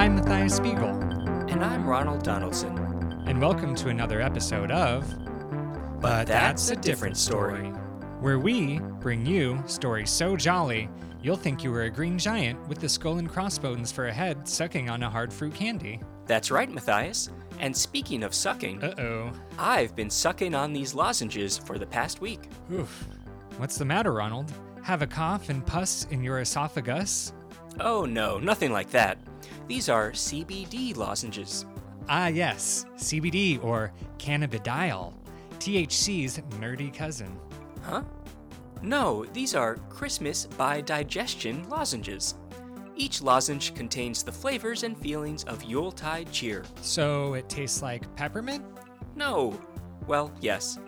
I'm 0.00 0.14
Matthias 0.14 0.56
Spiegel, 0.56 0.88
And 1.50 1.62
I'm 1.62 1.86
Ronald 1.86 2.22
Donaldson. 2.22 2.74
and 3.26 3.38
welcome 3.40 3.74
to 3.76 3.88
another 3.90 4.22
episode 4.22 4.70
of 4.70 5.04
But 6.00 6.26
That's 6.26 6.70
a 6.70 6.76
Different 6.76 7.16
Story. 7.18 7.68
where 8.20 8.38
we 8.38 8.78
bring 9.00 9.26
you 9.26 9.62
stories 9.66 10.10
so 10.10 10.36
jolly 10.36 10.88
you'll 11.22 11.36
think 11.36 11.62
you 11.62 11.70
were 11.70 11.82
a 11.82 11.90
green 11.90 12.18
giant 12.18 12.66
with 12.68 12.78
the 12.78 12.88
skull 12.88 13.18
and 13.18 13.28
crossbones 13.28 13.92
for 13.92 14.06
a 14.08 14.12
head 14.12 14.48
sucking 14.48 14.88
on 14.88 15.02
a 15.02 15.10
hard 15.10 15.30
fruit 15.32 15.54
candy. 15.54 16.00
That's 16.26 16.50
right, 16.50 16.70
Matthias. 16.70 17.28
And 17.58 17.76
speaking 17.76 18.22
of 18.22 18.32
sucking, 18.34 18.82
Uh 18.82 18.94
oh. 18.98 19.32
I've 19.58 19.94
been 19.94 20.08
sucking 20.10 20.54
on 20.54 20.72
these 20.72 20.94
lozenges 20.94 21.58
for 21.58 21.78
the 21.78 21.84
past 21.86 22.22
week. 22.22 22.48
Oof. 22.72 23.06
What's 23.58 23.76
the 23.76 23.84
matter, 23.84 24.12
Ronald? 24.14 24.50
Have 24.82 25.02
a 25.02 25.06
cough 25.06 25.50
and 25.50 25.64
pus 25.66 26.06
in 26.10 26.22
your 26.24 26.40
esophagus? 26.40 27.34
Oh 27.78 28.06
no, 28.06 28.38
nothing 28.38 28.72
like 28.72 28.90
that. 28.92 29.18
These 29.70 29.88
are 29.88 30.10
CBD 30.10 30.96
lozenges. 30.96 31.64
Ah, 32.08 32.26
yes, 32.26 32.86
CBD 32.96 33.62
or 33.62 33.92
cannabidiol, 34.18 35.12
THC's 35.60 36.40
nerdy 36.58 36.92
cousin. 36.92 37.38
Huh? 37.84 38.02
No, 38.82 39.24
these 39.26 39.54
are 39.54 39.76
Christmas 39.88 40.46
by 40.46 40.80
digestion 40.80 41.68
lozenges. 41.68 42.34
Each 42.96 43.22
lozenge 43.22 43.72
contains 43.76 44.24
the 44.24 44.32
flavors 44.32 44.82
and 44.82 44.98
feelings 44.98 45.44
of 45.44 45.62
Yuletide 45.62 46.32
cheer. 46.32 46.64
So 46.80 47.34
it 47.34 47.48
tastes 47.48 47.80
like 47.80 48.12
peppermint? 48.16 48.64
No. 49.14 49.56
Well, 50.08 50.32
yes. 50.40 50.80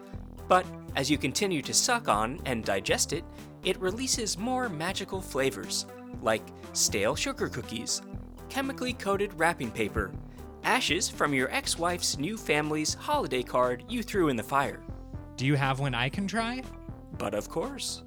But 0.48 0.66
as 0.96 1.08
you 1.08 1.18
continue 1.18 1.62
to 1.62 1.72
suck 1.72 2.08
on 2.08 2.40
and 2.46 2.64
digest 2.64 3.12
it, 3.12 3.22
it 3.62 3.80
releases 3.80 4.36
more 4.36 4.68
magical 4.68 5.20
flavors, 5.20 5.86
like 6.20 6.42
stale 6.72 7.14
sugar 7.14 7.48
cookies, 7.48 8.02
chemically 8.52 8.92
coated 8.92 9.32
wrapping 9.40 9.70
paper, 9.70 10.12
ashes 10.62 11.08
from 11.08 11.32
your 11.32 11.50
ex 11.50 11.78
wife's 11.78 12.18
new 12.18 12.36
family's 12.36 12.92
holiday 12.92 13.42
card 13.42 13.82
you 13.88 14.02
threw 14.02 14.28
in 14.28 14.36
the 14.36 14.42
fire. 14.42 14.82
Do 15.38 15.46
you 15.46 15.54
have 15.54 15.80
one 15.80 15.94
I 15.94 16.10
can 16.10 16.26
try? 16.26 16.62
But 17.16 17.32
of 17.32 17.48
course. 17.48 18.02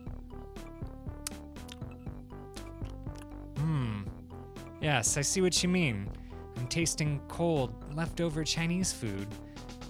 Hmm. 3.58 4.02
Yes, 4.80 5.18
I 5.18 5.22
see 5.22 5.42
what 5.42 5.64
you 5.64 5.68
mean. 5.68 6.08
I'm 6.58 6.68
tasting 6.68 7.20
cold, 7.28 7.74
leftover 7.96 8.44
Chinese 8.44 8.94
food, 8.94 9.28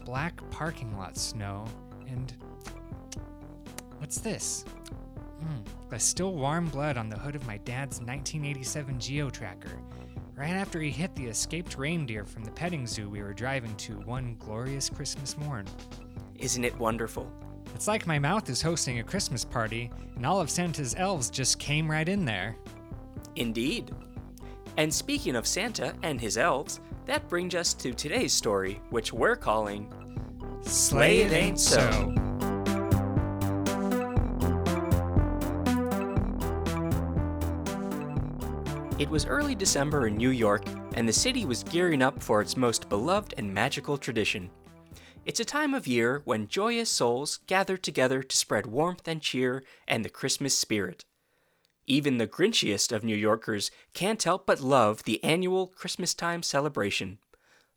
black 0.05 0.39
parking 0.51 0.97
lot 0.97 1.17
snow, 1.17 1.65
and. 2.07 2.33
What's 3.97 4.21
this? 4.21 4.63
Hmm. 5.41 5.63
The 5.89 5.99
still 5.99 6.33
warm 6.33 6.69
blood 6.69 6.95
on 6.95 7.09
the 7.09 7.19
hood 7.19 7.35
of 7.35 7.45
my 7.45 7.57
dad's 7.57 7.99
1987 7.99 9.01
Geo 9.01 9.29
Tracker, 9.29 9.81
right 10.35 10.51
after 10.51 10.81
he 10.81 10.89
hit 10.89 11.15
the 11.15 11.25
escaped 11.25 11.77
reindeer 11.77 12.25
from 12.25 12.43
the 12.43 12.51
petting 12.51 12.85
zoo 12.85 13.09
we 13.09 13.21
were 13.21 13.33
driving 13.33 13.73
to 13.75 13.93
one 14.01 14.35
glorious 14.39 14.89
Christmas 14.89 15.37
morn. 15.37 15.65
Isn't 16.37 16.65
it 16.65 16.77
wonderful? 16.77 17.31
It's 17.73 17.87
like 17.87 18.07
my 18.07 18.19
mouth 18.19 18.49
is 18.49 18.61
hosting 18.61 18.99
a 18.99 19.03
Christmas 19.03 19.43
party, 19.45 19.89
and 20.15 20.25
all 20.25 20.39
of 20.39 20.49
Santa's 20.49 20.95
elves 20.97 21.29
just 21.29 21.59
came 21.59 21.89
right 21.89 22.07
in 22.07 22.25
there. 22.25 22.55
Indeed. 23.35 23.91
And 24.77 24.93
speaking 24.93 25.35
of 25.35 25.47
Santa 25.47 25.93
and 26.03 26.19
his 26.19 26.37
elves, 26.37 26.81
that 27.05 27.27
brings 27.29 27.55
us 27.55 27.73
to 27.75 27.93
today's 27.93 28.33
story, 28.33 28.81
which 28.89 29.13
we're 29.13 29.35
calling 29.35 29.91
Slay 30.61 31.19
It 31.19 31.31
Ain't 31.31 31.59
So. 31.59 32.24
It 38.97 39.09
was 39.09 39.25
early 39.25 39.55
December 39.55 40.07
in 40.07 40.15
New 40.15 40.29
York, 40.29 40.63
and 40.93 41.05
the 41.05 41.11
city 41.11 41.43
was 41.43 41.65
gearing 41.65 42.01
up 42.01 42.23
for 42.23 42.41
its 42.41 42.55
most 42.55 42.87
beloved 42.87 43.33
and 43.37 43.53
magical 43.53 43.97
tradition. 43.97 44.49
It's 45.25 45.41
a 45.41 45.45
time 45.45 45.73
of 45.73 45.85
year 45.85 46.21
when 46.23 46.47
joyous 46.47 46.89
souls 46.89 47.39
gather 47.45 47.75
together 47.75 48.23
to 48.23 48.37
spread 48.37 48.65
warmth 48.65 49.05
and 49.05 49.21
cheer 49.21 49.63
and 49.85 50.05
the 50.05 50.09
Christmas 50.09 50.57
spirit. 50.57 51.03
Even 51.85 52.19
the 52.19 52.27
grinchiest 52.27 52.93
of 52.93 53.03
New 53.03 53.17
Yorkers 53.17 53.69
can't 53.93 54.23
help 54.23 54.45
but 54.45 54.61
love 54.61 55.03
the 55.03 55.21
annual 55.25 55.67
Christmastime 55.67 56.41
celebration. 56.41 57.17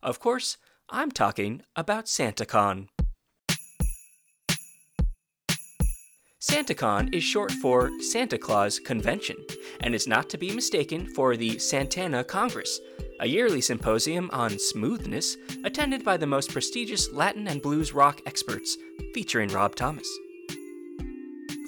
Of 0.01 0.21
course, 0.21 0.55
I'm 0.87 1.11
talking 1.11 1.63
about 1.75 2.05
SantaCon. 2.05 2.87
SantaCon 6.39 7.13
is 7.13 7.21
short 7.21 7.51
for 7.51 7.91
Santa 7.99 8.37
Claus 8.37 8.79
Convention, 8.79 9.35
and 9.81 9.93
is 9.93 10.07
not 10.07 10.29
to 10.29 10.37
be 10.37 10.55
mistaken 10.55 11.05
for 11.05 11.35
the 11.35 11.59
Santana 11.59 12.23
Congress, 12.23 12.79
a 13.19 13.27
yearly 13.27 13.59
symposium 13.59 14.29
on 14.31 14.57
smoothness 14.57 15.35
attended 15.65 16.05
by 16.05 16.15
the 16.15 16.25
most 16.25 16.53
prestigious 16.53 17.11
Latin 17.11 17.49
and 17.49 17.61
blues 17.61 17.93
rock 17.93 18.21
experts, 18.25 18.77
featuring 19.13 19.49
Rob 19.49 19.75
Thomas. 19.75 20.07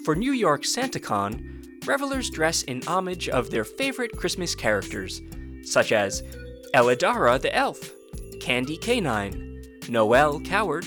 For 0.06 0.16
New 0.16 0.32
York 0.32 0.62
SantaCon, 0.62 1.86
revelers 1.86 2.30
dress 2.30 2.62
in 2.62 2.82
homage 2.86 3.28
of 3.28 3.50
their 3.50 3.64
favorite 3.64 4.16
Christmas 4.16 4.54
characters, 4.54 5.20
such 5.64 5.92
as 5.92 6.22
Elidara 6.72 7.38
the 7.38 7.54
Elf, 7.54 7.92
Candy 8.40 8.78
Canine, 8.78 9.62
Noel 9.90 10.40
Coward, 10.40 10.86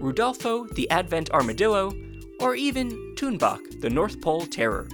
Rudolpho 0.00 0.68
the 0.74 0.90
Advent 0.90 1.30
Armadillo, 1.30 1.94
or 2.40 2.56
even 2.56 3.09
Toonbach 3.20 3.82
the 3.82 3.90
North 3.90 4.18
Pole 4.22 4.46
Terror. 4.46 4.88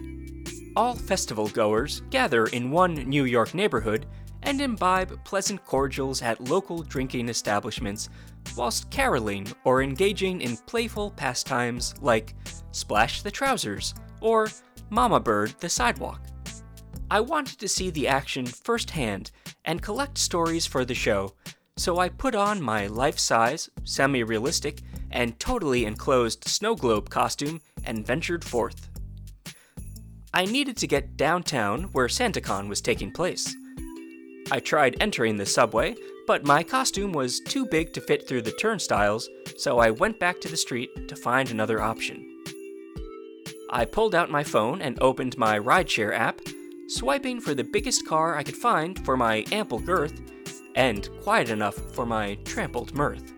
All 0.75 0.97
festival 0.97 1.47
goers 1.47 2.03
gather 2.11 2.47
in 2.47 2.73
one 2.73 2.95
New 2.95 3.25
York 3.25 3.55
neighborhood 3.55 4.05
and 4.43 4.61
imbibe 4.61 5.25
pleasant 5.25 5.65
cordials 5.65 6.23
at 6.23 6.41
local 6.41 6.83
drinking 6.83 7.29
establishments 7.29 8.09
whilst 8.57 8.91
caroling 8.91 9.47
or 9.63 9.81
engaging 9.81 10.41
in 10.41 10.57
playful 10.57 11.13
pastimes 11.13 11.95
like 12.01 12.35
Splash 12.73 13.23
the 13.23 13.31
Trousers 13.31 13.95
or 14.21 14.49
Mama 14.91 15.21
Bird 15.21 15.55
the 15.61 15.69
Sidewalk. 15.69 16.21
I 17.09 17.21
wanted 17.21 17.61
to 17.61 17.69
see 17.69 17.91
the 17.91 18.09
action 18.09 18.45
firsthand 18.45 19.31
and 19.65 19.81
collect 19.81 20.19
stories 20.19 20.67
for 20.67 20.85
the 20.85 20.95
show, 20.95 21.35
so 21.77 22.01
I 22.01 22.09
put 22.09 22.35
on 22.35 22.61
my 22.61 22.89
life 22.89 23.21
size, 23.21 23.71
semi 23.85 24.25
realistic, 24.25 24.81
and 25.11 25.39
totally 25.39 25.85
enclosed 25.85 26.45
snow 26.45 26.75
globe 26.75 27.11
costume 27.11 27.61
and 27.85 28.07
ventured 28.07 28.45
forth. 28.45 28.89
I 30.35 30.45
needed 30.45 30.77
to 30.79 30.87
get 30.87 31.17
downtown 31.17 31.85
where 31.93 32.09
SantaCon 32.09 32.69
was 32.69 32.81
taking 32.81 33.11
place. 33.11 33.55
I 34.51 34.61
tried 34.61 34.97
entering 35.01 35.37
the 35.37 35.47
subway, 35.47 35.97
but 36.27 36.45
my 36.45 36.63
costume 36.63 37.13
was 37.13 37.41
too 37.41 37.67
big 37.67 37.93
to 37.95 38.01
fit 38.01 38.29
through 38.29 38.43
the 38.43 38.53
turnstiles, 38.53 39.29
so 39.57 39.79
I 39.79 39.91
went 39.91 40.21
back 40.21 40.41
to 40.41 40.49
the 40.49 40.57
street 40.57 41.09
to 41.09 41.17
find 41.17 41.51
another 41.51 41.81
option. 41.81 42.33
I 43.71 43.85
pulled 43.85 44.15
out 44.15 44.31
my 44.31 44.45
phone 44.45 44.81
and 44.81 44.99
opened 45.01 45.39
my 45.39 45.59
rideshare 45.59 46.15
app, 46.15 46.41
swiping 46.89 47.41
for 47.41 47.55
the 47.55 47.65
biggest 47.65 48.07
car 48.07 48.37
I 48.37 48.43
could 48.43 48.57
find 48.57 49.05
for 49.05 49.17
my 49.17 49.45
ample 49.51 49.81
girth 49.81 50.21
and 50.77 51.09
quiet 51.23 51.49
enough 51.49 51.75
for 51.95 52.07
my 52.07 52.35
trampled 52.45 52.95
mirth. 52.95 53.33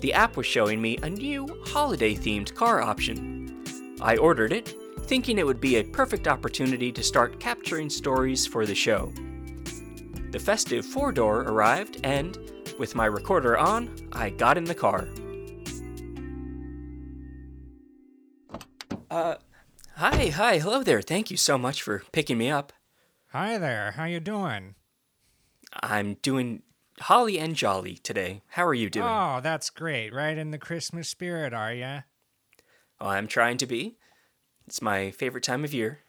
The 0.00 0.12
app 0.12 0.36
was 0.36 0.46
showing 0.46 0.80
me 0.80 0.98
a 1.02 1.08
new 1.08 1.48
holiday 1.66 2.14
themed 2.14 2.54
car 2.54 2.82
option. 2.82 3.64
I 4.00 4.16
ordered 4.18 4.52
it, 4.52 4.74
thinking 5.00 5.38
it 5.38 5.46
would 5.46 5.60
be 5.60 5.76
a 5.76 5.84
perfect 5.84 6.28
opportunity 6.28 6.92
to 6.92 7.02
start 7.02 7.40
capturing 7.40 7.88
stories 7.88 8.46
for 8.46 8.66
the 8.66 8.74
show. 8.74 9.12
The 10.32 10.38
festive 10.38 10.84
four 10.84 11.12
door 11.12 11.42
arrived, 11.42 12.00
and, 12.04 12.36
with 12.78 12.94
my 12.94 13.06
recorder 13.06 13.56
on, 13.56 13.90
I 14.12 14.30
got 14.30 14.58
in 14.58 14.64
the 14.64 14.74
car. 14.74 15.08
Uh, 19.10 19.36
hi, 19.94 20.28
hi, 20.28 20.58
hello 20.58 20.82
there. 20.82 21.00
Thank 21.00 21.30
you 21.30 21.38
so 21.38 21.56
much 21.56 21.82
for 21.82 22.02
picking 22.12 22.36
me 22.36 22.50
up. 22.50 22.72
Hi 23.28 23.56
there, 23.56 23.92
how 23.92 24.04
you 24.04 24.20
doing? 24.20 24.74
I'm 25.82 26.14
doing 26.22 26.62
holly 27.00 27.38
and 27.38 27.54
jolly 27.54 27.96
today. 27.96 28.42
How 28.48 28.66
are 28.66 28.74
you 28.74 28.90
doing? 28.90 29.06
Oh, 29.08 29.40
that's 29.42 29.70
great. 29.70 30.12
Right 30.12 30.36
in 30.36 30.50
the 30.50 30.58
Christmas 30.58 31.08
spirit, 31.08 31.52
are 31.52 31.72
ya? 31.72 32.00
Oh, 33.00 33.08
I'm 33.08 33.28
trying 33.28 33.58
to 33.58 33.66
be. 33.66 33.96
It's 34.66 34.82
my 34.82 35.10
favorite 35.10 35.44
time 35.44 35.64
of 35.64 35.74
year. 35.74 36.00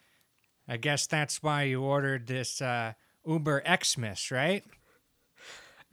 I 0.67 0.77
guess 0.77 1.07
that's 1.07 1.43
why 1.43 1.63
you 1.63 1.81
ordered 1.81 2.27
this 2.27 2.61
uh, 2.61 2.93
Uber 3.25 3.63
Xmas, 3.83 4.31
right? 4.31 4.63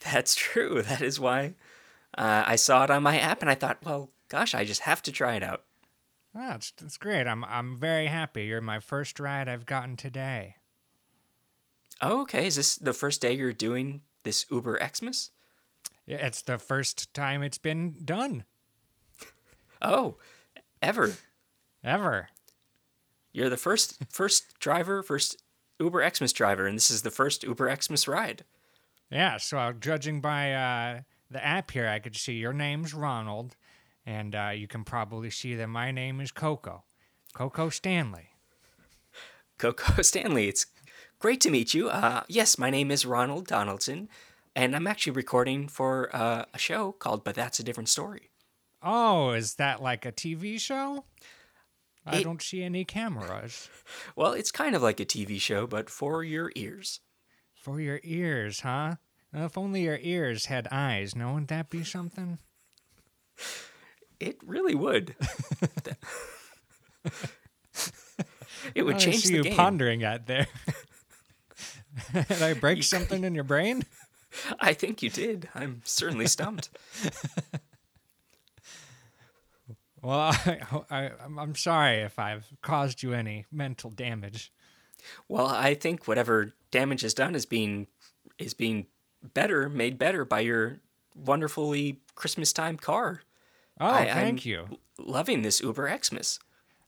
That's 0.01 0.35
true. 0.35 0.83
That 0.89 1.03
is 1.03 1.21
why 1.21 1.55
uh, 2.17 2.45
I 2.47 2.57
saw 2.57 2.85
it 2.85 2.91
on 2.91 3.03
my 3.03 3.19
app 3.19 3.41
and 3.43 3.51
I 3.51 3.55
thought, 3.55 3.79
well, 3.85 4.11
gosh, 4.29 4.55
I 4.55 4.65
just 4.65 4.83
have 4.83 5.03
to 5.03 5.13
try 5.13 5.35
it 5.35 5.43
out. 5.43 5.65
Oh, 6.35 6.41
that's, 6.49 6.73
that's 6.73 6.97
great. 6.97 7.27
I'm, 7.27 7.45
I'm 7.45 7.79
very 7.79 8.07
happy. 8.07 8.47
You're 8.47 8.61
my 8.61 8.81
first 8.81 9.21
ride 9.21 9.49
I've 9.49 9.67
gotten 9.67 9.97
today. 9.97 10.57
Oh, 12.01 12.23
okay. 12.23 12.47
Is 12.47 12.57
this 12.57 12.75
the 12.75 12.93
first 12.93 13.21
day 13.21 13.35
you're 13.35 13.53
doing 13.53 14.01
this 14.25 14.45
Uber 14.51 14.79
Xmas? 14.95 15.31
Yeah, 16.07 16.27
It's 16.27 16.43
the 16.43 16.59
first 16.59 17.13
time 17.15 17.43
it's 17.43 17.59
been 17.59 17.95
done, 18.05 18.45
Oh, 19.81 20.17
ever. 20.83 21.15
ever. 21.83 22.29
You're 23.33 23.49
the 23.51 23.57
first 23.57 23.99
first 24.11 24.59
driver, 24.59 25.03
first 25.03 25.43
Uber 25.81 26.09
Xmas 26.15 26.33
driver, 26.33 26.67
and 26.67 26.77
this 26.77 26.91
is 26.91 27.03
the 27.03 27.11
first 27.11 27.43
Uber 27.43 27.75
Xmas 27.81 28.07
ride. 28.09 28.45
Yeah, 29.11 29.37
so 29.39 29.59
uh, 29.59 29.73
judging 29.73 30.21
by 30.21 30.53
uh, 30.53 31.01
the 31.31 31.45
app 31.45 31.71
here, 31.71 31.89
I 31.89 31.99
could 31.99 32.17
see 32.17 32.35
your 32.35 32.53
name's 32.53 32.95
Ronald, 32.95 33.57
and 34.07 34.35
uh, 34.35 34.51
you 34.55 34.67
can 34.69 34.85
probably 34.85 35.31
see 35.31 35.55
that 35.57 35.67
my 35.69 35.91
name 35.91 36.21
is 36.21 36.31
Coco. 36.31 36.85
Coco 37.35 37.69
Stanley. 37.71 38.31
Coco 39.59 40.01
Stanley, 40.03 40.49
it's 40.49 40.67
great 41.25 41.41
to 41.41 41.51
meet 41.51 41.73
you. 41.73 41.89
Uh, 41.89 42.23
yes, 42.29 42.59
my 42.59 42.69
name 42.69 42.91
is 42.91 43.07
Ronald 43.07 43.47
Donaldson, 43.47 44.11
and 44.55 44.77
I'm 44.77 44.87
actually 44.87 45.15
recording 45.15 45.69
for 45.69 46.15
uh, 46.15 46.45
a 46.53 46.59
show 46.59 46.93
called 46.93 47.25
But 47.25 47.35
That's 47.35 47.59
a 47.59 47.63
Different 47.63 47.89
Story. 47.89 48.29
Oh, 48.83 49.31
is 49.31 49.55
that 49.55 49.81
like 49.81 50.05
a 50.05 50.13
TV 50.13 50.61
show? 50.61 51.07
I 52.05 52.19
It- 52.19 52.25
don't 52.25 52.43
see 52.43 52.63
any 52.63 52.85
cameras. 52.85 53.71
Well, 54.17 54.35
it's 54.35 54.51
kind 54.51 54.77
of 54.77 54.83
like 54.83 55.01
a 55.01 55.07
TV 55.07 55.41
show, 55.41 55.67
but 55.67 55.89
for 55.89 56.23
your 56.23 56.53
ears. 56.57 57.01
For 57.55 57.81
your 57.81 58.01
ears, 58.05 58.61
huh? 58.61 58.97
If 59.33 59.57
only 59.57 59.85
your 59.85 59.99
ears 60.03 60.45
had 60.47 60.69
eyes, 60.71 61.17
no, 61.17 61.29
wouldn't 61.33 61.49
that 61.49 61.71
be 61.71 61.85
something? 61.85 62.39
It 64.21 64.37
really 64.45 64.75
would. 64.75 65.17
it 68.75 68.83
would 68.83 68.97
I 68.97 68.99
change 68.99 69.23
see 69.23 69.31
the 69.31 69.37
you 69.39 69.43
game. 69.45 69.57
pondering 69.57 70.01
that 70.01 70.27
there. 70.27 70.49
Did 72.13 72.43
I 72.43 72.55
break 72.55 72.83
something 72.83 73.25
in 73.29 73.35
your 73.35 73.45
brain? 73.45 73.85
I 74.61 74.73
think 74.73 75.03
you 75.03 75.11
did. 75.11 75.49
I'm 75.55 75.83
certainly 75.85 76.27
stumped. 76.27 76.71
Well, 80.03 80.19
I, 80.19 80.59
I, 80.91 80.97
I'm- 81.07 81.39
I'm 81.39 81.55
sorry 81.55 81.97
if 82.01 82.19
I've 82.19 82.45
caused 82.61 83.03
you 83.03 83.15
any 83.15 83.47
mental 83.51 83.91
damage. 83.91 84.53
Well, 85.29 85.47
I 85.47 85.73
think 85.75 86.07
whatever 86.07 86.53
damage 86.71 87.03
is 87.05 87.15
done 87.15 87.35
is 87.35 87.47
being 87.47 87.87
is 88.39 88.53
being 88.53 88.87
better, 89.23 89.69
made 89.71 89.97
better 89.99 90.25
by 90.27 90.41
your 90.41 90.81
wonderfully 91.17 92.01
Christmas 92.15 92.53
time 92.53 92.77
car. 92.77 93.23
Oh, 93.81 93.87
I- 93.87 94.05
thank 94.07 94.41
I'm 94.45 94.49
you. 94.51 94.79
Loving 94.99 95.41
this 95.43 95.61
Uber 95.63 95.91
Xmas. 96.05 96.39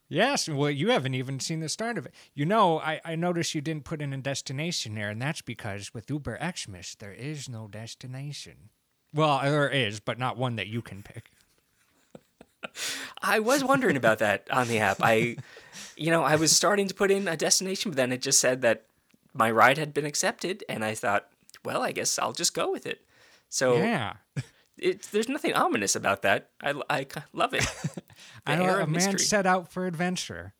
Yes, 0.08 0.48
well, 0.48 0.70
you 0.70 0.90
haven't 0.90 1.14
even 1.14 1.40
seen 1.40 1.60
the 1.60 1.68
start 1.68 1.98
of 1.98 2.06
it. 2.06 2.14
You 2.32 2.46
know, 2.46 2.78
I, 2.78 3.00
I 3.04 3.16
noticed 3.16 3.54
you 3.54 3.60
didn't 3.60 3.84
put 3.84 4.00
in 4.00 4.12
a 4.12 4.18
destination 4.18 4.94
there, 4.94 5.10
and 5.10 5.20
that's 5.20 5.42
because 5.42 5.92
with 5.92 6.08
Uber 6.08 6.38
Xmas, 6.38 6.94
there 6.94 7.12
is 7.12 7.48
no 7.48 7.66
destination. 7.66 8.70
Well, 9.12 9.40
there 9.42 9.68
is, 9.68 9.98
but 9.98 10.18
not 10.18 10.36
one 10.36 10.56
that 10.56 10.68
you 10.68 10.80
can 10.80 11.02
pick. 11.02 11.30
I 13.22 13.40
was 13.40 13.64
wondering 13.64 13.96
about 13.96 14.18
that 14.18 14.46
on 14.50 14.68
the 14.68 14.78
app. 14.78 14.98
I, 15.00 15.36
you 15.96 16.10
know, 16.10 16.22
I 16.22 16.36
was 16.36 16.54
starting 16.54 16.86
to 16.88 16.94
put 16.94 17.10
in 17.10 17.26
a 17.26 17.36
destination, 17.36 17.90
but 17.90 17.96
then 17.96 18.12
it 18.12 18.22
just 18.22 18.40
said 18.40 18.62
that 18.62 18.84
my 19.32 19.50
ride 19.50 19.78
had 19.78 19.92
been 19.92 20.06
accepted, 20.06 20.64
and 20.68 20.84
I 20.84 20.94
thought, 20.94 21.28
well, 21.64 21.82
I 21.82 21.92
guess 21.92 22.18
I'll 22.18 22.32
just 22.32 22.54
go 22.54 22.70
with 22.70 22.86
it. 22.86 23.00
So 23.48 23.76
Yeah. 23.76 24.14
it, 24.78 25.02
there's 25.12 25.28
nothing 25.28 25.55
ominous 25.55 25.96
about 25.96 26.23
that. 26.23 26.50
I, 26.62 26.75
I 26.90 27.06
love 27.32 27.55
it. 27.55 27.67
I 28.46 28.56
know 28.56 28.78
a 28.81 28.87
man 28.87 29.19
set 29.19 29.46
out 29.46 29.73
for 29.73 29.87
adventure. 29.87 30.55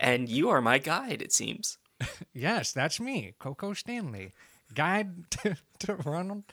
and 0.00 0.28
you 0.28 0.48
are 0.50 0.60
my 0.60 0.78
guide, 0.78 1.22
it 1.22 1.32
seems. 1.32 1.78
Yes, 2.32 2.70
that's 2.72 3.00
me, 3.00 3.34
Coco 3.40 3.72
Stanley, 3.72 4.32
guide 4.72 5.28
to, 5.30 5.56
to 5.80 5.94
Ronald 5.96 6.44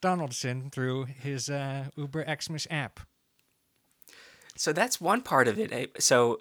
Donaldson 0.00 0.70
through 0.70 1.04
his 1.04 1.48
uh, 1.48 1.84
Uber 1.96 2.24
Xmas 2.42 2.66
app. 2.70 2.98
So 4.56 4.72
that's 4.72 5.00
one 5.00 5.22
part 5.22 5.46
of 5.46 5.58
it. 5.58 5.72
eh? 5.72 5.86
So 6.00 6.40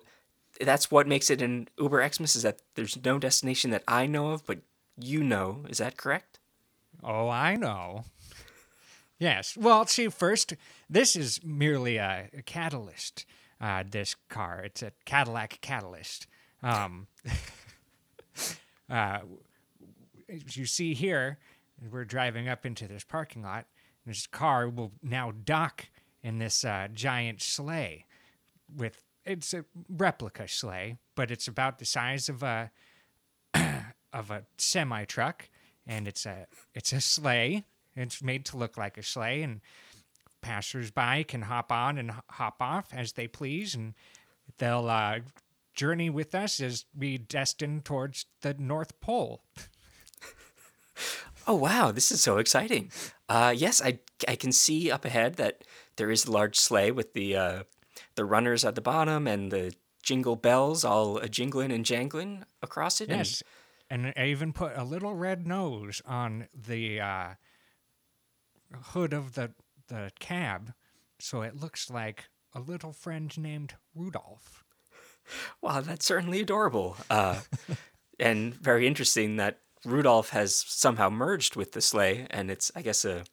that's 0.60 0.90
what 0.90 1.08
makes 1.08 1.30
it 1.30 1.42
an 1.44 1.68
Uber 1.78 2.08
Xmas 2.12 2.36
is 2.36 2.42
that 2.44 2.62
there's 2.76 2.98
no 3.06 3.20
destination 3.20 3.70
that 3.72 3.84
I 3.88 4.08
know 4.08 4.32
of, 4.32 4.46
but 4.46 4.60
you 4.98 5.24
know. 5.24 5.66
Is 5.70 5.78
that 5.78 5.96
correct? 5.98 6.40
Oh, 7.04 7.30
I 7.30 7.56
know. 7.56 8.06
Yes. 9.20 9.58
Well, 9.58 9.86
see, 9.86 10.08
first, 10.08 10.56
this 10.90 11.16
is 11.16 11.44
merely 11.44 11.98
a, 11.98 12.30
a 12.38 12.42
catalyst. 12.42 13.26
Uh, 13.62 13.84
this 13.90 14.16
car, 14.30 14.62
it's 14.64 14.82
a 14.82 14.94
Cadillac 15.04 15.60
Catalyst. 15.60 16.28
Um, 16.64 17.08
uh, 18.90 19.20
as 20.30 20.56
you 20.56 20.66
see 20.66 20.94
here, 20.94 21.38
we're 21.92 22.06
driving 22.06 22.48
up 22.48 22.66
into 22.66 22.88
this 22.88 23.04
parking 23.04 23.44
lot. 23.44 23.66
This 24.06 24.28
car 24.28 24.70
will 24.70 24.94
now 25.04 25.34
dock 25.44 25.88
in 26.24 26.40
this 26.40 26.64
uh, 26.64 26.88
giant 26.94 27.42
sleigh. 27.42 28.06
With 28.74 29.04
it's 29.26 29.54
a 29.54 29.66
replica 29.90 30.48
sleigh, 30.48 30.98
but 31.16 31.32
it's 31.32 31.48
about 31.48 31.80
the 31.80 31.86
size 31.86 32.30
of 32.30 32.44
a 32.44 32.72
of 34.14 34.32
a 34.32 34.44
semi 34.58 35.04
truck, 35.06 35.50
and 35.86 36.08
it's 36.08 36.26
a 36.26 36.48
it's 36.74 36.94
a 36.94 37.02
sleigh. 37.02 37.66
It's 37.96 38.22
made 38.24 38.46
to 38.46 38.58
look 38.58 38.78
like 38.78 38.98
a 38.98 39.04
sleigh, 39.04 39.42
and 39.42 39.62
passersby 40.42 41.24
can 41.26 41.44
hop 41.44 41.72
on 41.72 41.98
and 41.98 42.12
hop 42.30 42.62
off 42.62 42.88
as 42.94 43.14
they 43.14 43.28
please, 43.28 43.76
and 43.76 43.94
they'll 44.58 44.90
uh, 44.90 45.20
journey 45.74 46.10
with 46.10 46.34
us 46.36 46.60
as 46.62 46.86
we 46.98 47.18
destin 47.18 47.82
towards 47.82 48.26
the 48.42 48.54
North 48.54 49.00
Pole. 49.02 49.44
Oh 51.48 51.56
wow, 51.56 51.92
this 51.92 52.12
is 52.12 52.22
so 52.22 52.38
exciting. 52.38 52.92
Uh, 53.28 53.54
yes, 53.56 53.82
I 53.82 54.00
I 54.28 54.36
can 54.36 54.52
see 54.52 54.92
up 54.92 55.04
ahead 55.06 55.36
that 55.36 55.64
there 55.96 56.12
is 56.12 56.26
a 56.26 56.32
large 56.32 56.58
sleigh 56.60 56.92
with 56.92 57.14
the 57.14 57.36
uh, 57.36 57.64
the 58.16 58.26
runners 58.26 58.64
at 58.66 58.76
the 58.76 58.82
bottom 58.82 59.26
and 59.26 59.50
the 59.52 59.74
jingle 60.04 60.36
bells 60.36 60.84
all 60.84 61.18
a 61.18 61.28
jingling 61.30 61.72
and 61.72 61.86
jangling 61.86 62.44
across 62.62 63.02
it. 63.02 63.10
and- 63.10 63.20
Yes, 63.20 63.42
and 63.90 64.14
I 64.16 64.26
even 64.28 64.54
put 64.54 64.74
a 64.78 64.84
little 64.84 65.16
red 65.16 65.48
nose 65.48 66.02
on 66.06 66.50
the 66.54 67.00
uh, 67.02 67.28
hood 68.74 69.14
of 69.14 69.34
the 69.34 69.52
the 69.88 70.12
cab, 70.20 70.74
so 71.20 71.42
it 71.42 71.56
looks 71.56 71.90
like 71.90 72.26
a 72.54 72.60
little 72.60 72.94
friend 72.94 73.36
named 73.38 73.76
Rudolph. 73.96 74.64
Wow, 75.62 75.82
that's 75.82 76.06
certainly 76.06 76.42
adorable. 76.42 76.98
Uh, 77.10 77.42
and 78.20 78.54
very 78.54 78.88
interesting 78.88 79.38
that 79.38 79.60
Rudolph 79.86 80.30
has 80.30 80.56
somehow 80.56 81.10
merged 81.10 81.56
with 81.56 81.74
the 81.74 81.82
sleigh, 81.82 82.28
and 82.30 82.50
it's, 82.52 82.72
I 82.76 82.82
guess, 82.82 83.06
a 83.06 83.24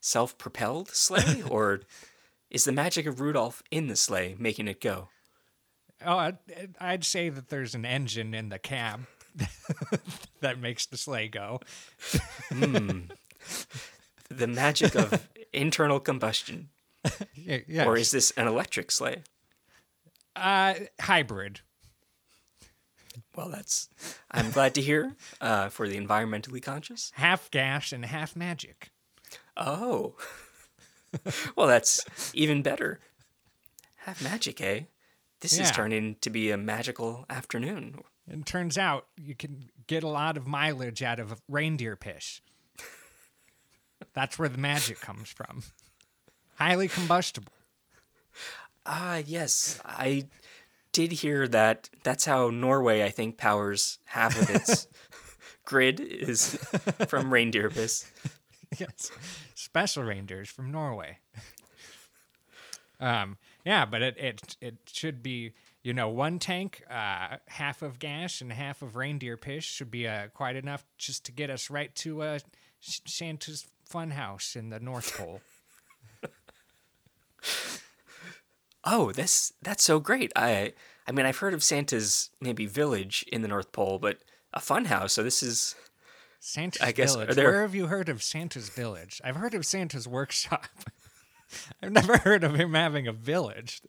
self 0.00 0.38
propelled 0.38 0.90
sleigh? 0.90 1.42
or 1.48 1.82
is 2.50 2.64
the 2.64 2.72
magic 2.72 3.06
of 3.06 3.20
Rudolph 3.20 3.62
in 3.70 3.88
the 3.88 3.96
sleigh 3.96 4.36
making 4.38 4.68
it 4.68 4.80
go? 4.80 5.08
Oh, 6.04 6.16
I'd, 6.16 6.38
I'd 6.80 7.04
say 7.04 7.28
that 7.28 7.48
there's 7.48 7.74
an 7.74 7.84
engine 7.84 8.32
in 8.32 8.48
the 8.48 8.58
cab 8.58 9.06
that 10.40 10.58
makes 10.58 10.86
the 10.86 10.96
sleigh 10.96 11.28
go. 11.28 11.60
The 14.30 14.46
magic 14.46 14.94
of 14.94 15.28
internal 15.52 16.00
combustion. 16.00 16.68
Yes. 17.34 17.86
Or 17.86 17.96
is 17.96 18.10
this 18.10 18.30
an 18.32 18.46
electric 18.46 18.90
sleigh? 18.90 19.22
uh, 20.36 20.74
hybrid? 21.00 21.60
Well, 23.36 23.48
that's, 23.48 23.88
I'm 24.30 24.50
glad 24.50 24.74
to 24.74 24.82
hear 24.82 25.14
uh, 25.40 25.68
for 25.68 25.88
the 25.88 25.98
environmentally 25.98 26.62
conscious. 26.62 27.12
Half 27.14 27.50
gas 27.50 27.92
and 27.92 28.04
half 28.04 28.36
magic. 28.36 28.90
Oh. 29.56 30.14
well, 31.56 31.66
that's 31.66 32.04
even 32.34 32.62
better. 32.62 33.00
Have 33.98 34.22
magic, 34.22 34.60
eh? 34.60 34.82
This 35.40 35.58
is 35.58 35.70
turning 35.70 36.16
to 36.20 36.30
be 36.30 36.50
a 36.50 36.56
magical 36.56 37.24
afternoon. 37.30 38.00
And 38.30 38.46
turns 38.46 38.76
out 38.76 39.06
you 39.16 39.34
can 39.34 39.70
get 39.86 40.02
a 40.02 40.08
lot 40.08 40.36
of 40.36 40.46
mileage 40.46 41.02
out 41.02 41.18
of 41.18 41.40
reindeer 41.48 41.96
piss. 41.96 42.40
That's 44.12 44.38
where 44.38 44.48
the 44.48 44.58
magic 44.58 45.00
comes 45.00 45.28
from. 45.28 45.62
Highly 46.56 46.88
combustible. 46.88 47.52
Ah, 48.84 49.22
yes. 49.24 49.80
I 49.84 50.26
did 50.92 51.12
hear 51.12 51.46
that 51.48 51.88
that's 52.02 52.24
how 52.24 52.50
Norway, 52.50 53.04
I 53.04 53.10
think, 53.10 53.36
powers 53.36 53.98
half 54.04 54.40
of 54.40 54.50
its 54.50 54.86
grid 55.64 56.00
is 56.00 56.56
from 57.08 57.32
reindeer 57.32 57.70
piss. 57.70 58.10
yes. 58.78 59.10
Special 59.54 60.02
reindeers 60.02 60.48
from 60.48 60.70
Norway. 60.70 61.18
um, 63.00 63.38
yeah, 63.64 63.84
but 63.84 64.02
it, 64.02 64.16
it 64.18 64.56
it 64.60 64.76
should 64.86 65.22
be 65.22 65.52
you 65.82 65.92
know 65.92 66.08
one 66.08 66.38
tank, 66.38 66.82
uh, 66.90 67.36
half 67.46 67.82
of 67.82 67.98
gas 67.98 68.40
and 68.40 68.52
half 68.52 68.82
of 68.82 68.96
reindeer 68.96 69.36
piss 69.36 69.64
should 69.64 69.90
be 69.90 70.08
uh, 70.08 70.28
quite 70.28 70.56
enough 70.56 70.84
just 70.98 71.24
to 71.26 71.32
get 71.32 71.50
us 71.50 71.70
right 71.70 71.94
to 71.96 72.22
uh, 72.22 72.38
Santa's 72.80 73.66
fun 73.90 74.12
house 74.12 74.54
in 74.56 74.70
the 74.70 74.80
North 74.80 75.16
Pole. 75.16 75.40
Oh, 78.82 79.12
this 79.12 79.52
that's 79.60 79.84
so 79.84 80.00
great. 80.00 80.32
I 80.34 80.72
I 81.06 81.12
mean, 81.12 81.26
I've 81.26 81.36
heard 81.38 81.52
of 81.52 81.62
Santa's 81.62 82.30
maybe 82.40 82.64
village 82.64 83.24
in 83.30 83.42
the 83.42 83.48
North 83.48 83.72
Pole, 83.72 83.98
but 83.98 84.18
a 84.54 84.60
fun 84.60 84.86
house. 84.86 85.12
So 85.12 85.22
this 85.22 85.42
is 85.42 85.74
Santa's 86.40 86.80
I 86.80 86.92
guess- 86.92 87.12
village. 87.14 87.34
there- 87.36 87.50
Where 87.50 87.60
have 87.62 87.74
you 87.74 87.88
heard 87.88 88.08
of 88.08 88.22
Santa's 88.22 88.70
village? 88.70 89.20
I've 89.22 89.36
heard 89.36 89.52
of 89.54 89.66
Santa's 89.66 90.08
workshop. 90.08 90.64
I've 91.82 91.92
never 91.92 92.16
heard 92.18 92.42
of 92.42 92.54
him 92.54 92.72
having 92.72 93.06
a 93.06 93.12
village. 93.12 93.82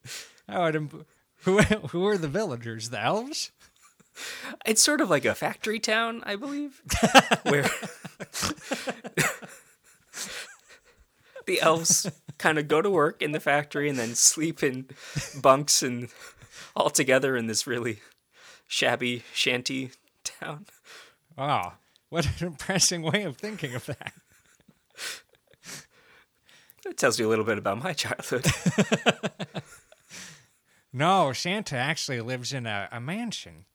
I 0.47 0.59
would. 0.59 0.75
Im- 0.75 1.05
who 1.43 1.59
who 1.61 2.05
are 2.07 2.17
the 2.17 2.27
villagers? 2.27 2.89
The 2.89 2.99
elves? 3.01 3.51
It's 4.65 4.83
sort 4.83 4.99
of 4.99 5.09
like 5.09 5.23
a 5.23 5.33
factory 5.33 5.79
town, 5.79 6.21
I 6.25 6.35
believe, 6.35 6.81
where 7.43 7.69
the 11.45 11.61
elves 11.61 12.09
kind 12.37 12.57
of 12.57 12.67
go 12.67 12.81
to 12.81 12.89
work 12.89 13.21
in 13.21 13.31
the 13.31 13.39
factory 13.39 13.89
and 13.89 13.97
then 13.97 14.15
sleep 14.15 14.63
in 14.63 14.87
bunks 15.41 15.83
and 15.83 16.09
all 16.75 16.89
together 16.89 17.35
in 17.35 17.47
this 17.47 17.67
really 17.67 17.99
shabby 18.67 19.23
shanty 19.33 19.91
town. 20.23 20.65
Wow. 21.37 21.73
what 22.09 22.25
an 22.25 22.47
impressive 22.47 23.01
way 23.01 23.23
of 23.23 23.37
thinking 23.37 23.75
of 23.75 23.85
that. 23.85 24.13
It 26.85 26.97
tells 26.97 27.19
you 27.19 27.27
a 27.27 27.29
little 27.29 27.45
bit 27.45 27.57
about 27.57 27.81
my 27.81 27.93
childhood. 27.93 28.45
No, 30.93 31.31
Santa 31.31 31.77
actually 31.77 32.19
lives 32.19 32.51
in 32.51 32.65
a, 32.65 32.89
a 32.91 32.99
mansion. 32.99 33.65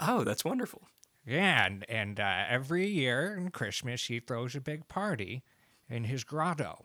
Oh, 0.00 0.24
that's 0.24 0.44
wonderful. 0.44 0.88
Yeah, 1.24 1.66
and, 1.66 1.86
and 1.88 2.20
uh, 2.20 2.44
every 2.48 2.86
year 2.88 3.34
in 3.36 3.50
Christmas, 3.50 4.06
he 4.06 4.18
throws 4.18 4.54
a 4.54 4.60
big 4.60 4.88
party 4.88 5.44
in 5.88 6.04
his 6.04 6.24
grotto 6.24 6.84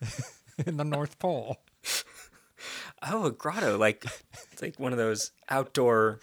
in 0.66 0.76
the 0.76 0.84
North 0.84 1.18
Pole. 1.18 1.58
Oh, 3.02 3.26
a 3.26 3.30
grotto, 3.30 3.78
like 3.78 4.04
it's 4.52 4.62
like 4.62 4.78
one 4.78 4.92
of 4.92 4.98
those 4.98 5.30
outdoor 5.48 6.18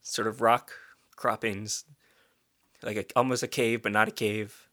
sort 0.00 0.28
of 0.28 0.40
rock 0.40 0.70
croppings, 1.16 1.84
like 2.82 2.96
a, 2.96 3.04
almost 3.16 3.42
a 3.42 3.48
cave, 3.48 3.82
but 3.82 3.92
not 3.92 4.08
a 4.08 4.12
cave. 4.12 4.68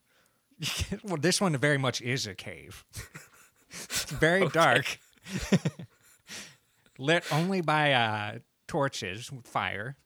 well, 1.04 1.18
this 1.18 1.42
one 1.42 1.56
very 1.58 1.78
much 1.78 2.02
is 2.02 2.28
a 2.28 2.36
cave. 2.36 2.86
It's 3.70 4.12
very 4.12 4.48
dark, 4.54 5.00
lit 7.00 7.24
only 7.32 7.62
by 7.62 7.94
uh, 7.94 8.40
torches 8.68 9.32
with 9.32 9.48
fire. 9.48 9.98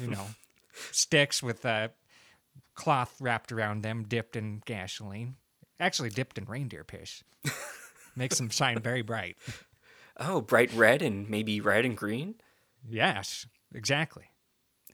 You 0.00 0.08
know, 0.08 0.26
sticks 0.90 1.42
with 1.42 1.64
uh, 1.64 1.88
cloth 2.74 3.16
wrapped 3.20 3.52
around 3.52 3.82
them, 3.82 4.04
dipped 4.04 4.36
in 4.36 4.62
gasoline. 4.66 5.36
Actually, 5.80 6.10
dipped 6.10 6.38
in 6.38 6.44
reindeer 6.44 6.84
piss. 6.84 7.22
Makes 8.16 8.38
them 8.38 8.48
shine 8.48 8.80
very 8.80 9.02
bright. 9.02 9.36
Oh, 10.16 10.40
bright 10.40 10.72
red 10.72 11.02
and 11.02 11.28
maybe 11.28 11.60
red 11.60 11.84
and 11.84 11.96
green. 11.96 12.36
Yes, 12.88 13.46
exactly. 13.74 14.24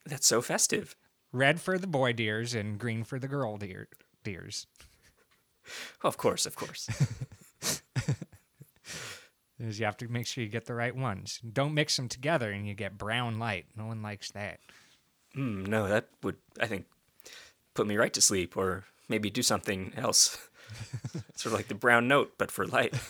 That's 0.06 0.26
so 0.26 0.40
festive. 0.40 0.96
Red 1.32 1.60
for 1.60 1.78
the 1.78 1.86
boy 1.86 2.12
deers 2.12 2.54
and 2.54 2.78
green 2.78 3.04
for 3.04 3.18
the 3.18 3.28
girl 3.28 3.56
deer 3.56 3.88
deers. 4.24 4.66
Of 6.02 6.16
course, 6.16 6.46
of 6.46 6.56
course. 6.56 6.88
Is 9.60 9.78
you 9.78 9.84
have 9.84 9.98
to 9.98 10.08
make 10.08 10.26
sure 10.26 10.42
you 10.42 10.48
get 10.48 10.64
the 10.64 10.74
right 10.74 10.96
ones. 10.96 11.38
Don't 11.52 11.74
mix 11.74 11.96
them 11.96 12.08
together 12.08 12.50
and 12.50 12.66
you 12.66 12.74
get 12.74 12.96
brown 12.96 13.38
light. 13.38 13.66
No 13.76 13.86
one 13.86 14.02
likes 14.02 14.32
that. 14.32 14.58
Mm, 15.36 15.66
no, 15.68 15.86
that 15.86 16.08
would 16.22 16.36
I 16.58 16.66
think 16.66 16.86
put 17.74 17.86
me 17.86 17.96
right 17.96 18.12
to 18.12 18.20
sleep, 18.20 18.56
or 18.56 18.84
maybe 19.08 19.30
do 19.30 19.42
something 19.42 19.92
else. 19.96 20.38
sort 21.34 21.52
of 21.52 21.58
like 21.58 21.68
the 21.68 21.74
brown 21.74 22.06
note, 22.08 22.32
but 22.38 22.50
for 22.50 22.66
light. 22.66 22.94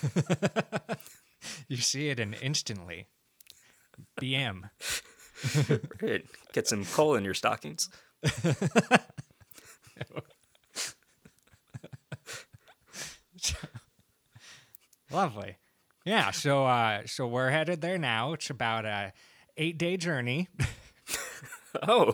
You 1.67 1.77
see 1.77 2.09
it 2.09 2.19
and 2.19 2.35
instantly. 2.39 3.07
BM. 4.21 4.69
Right. 5.99 6.23
Get 6.53 6.67
some 6.67 6.85
coal 6.85 7.15
in 7.15 7.23
your 7.23 7.33
stockings. 7.33 7.89
Lovely. 15.11 15.57
Yeah, 16.05 16.29
so 16.31 16.65
uh 16.65 17.01
so 17.07 17.25
we're 17.27 17.49
headed 17.49 17.81
there 17.81 17.97
now. 17.97 18.33
It's 18.33 18.49
about 18.51 18.85
a 18.85 19.13
8-day 19.57 19.97
journey. 19.97 20.47
Oh. 21.87 22.13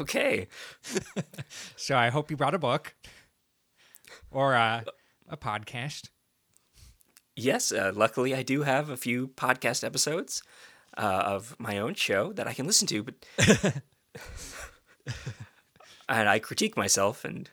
Okay. 0.00 0.48
So 1.76 1.96
I 1.96 2.08
hope 2.10 2.30
you 2.30 2.36
brought 2.36 2.54
a 2.54 2.58
book 2.58 2.94
or 4.30 4.54
uh, 4.54 4.82
a 5.28 5.36
podcast. 5.36 6.08
Yes, 7.36 7.72
uh, 7.72 7.92
luckily 7.94 8.34
I 8.34 8.42
do 8.42 8.62
have 8.62 8.88
a 8.90 8.96
few 8.96 9.28
podcast 9.28 9.84
episodes 9.84 10.42
uh, 10.96 11.00
of 11.26 11.56
my 11.58 11.78
own 11.78 11.94
show 11.94 12.32
that 12.32 12.46
I 12.46 12.54
can 12.54 12.66
listen 12.66 12.86
to, 12.88 13.02
but 13.02 13.14
and 16.08 16.28
I 16.28 16.38
critique 16.38 16.76
myself 16.76 17.24
and 17.24 17.50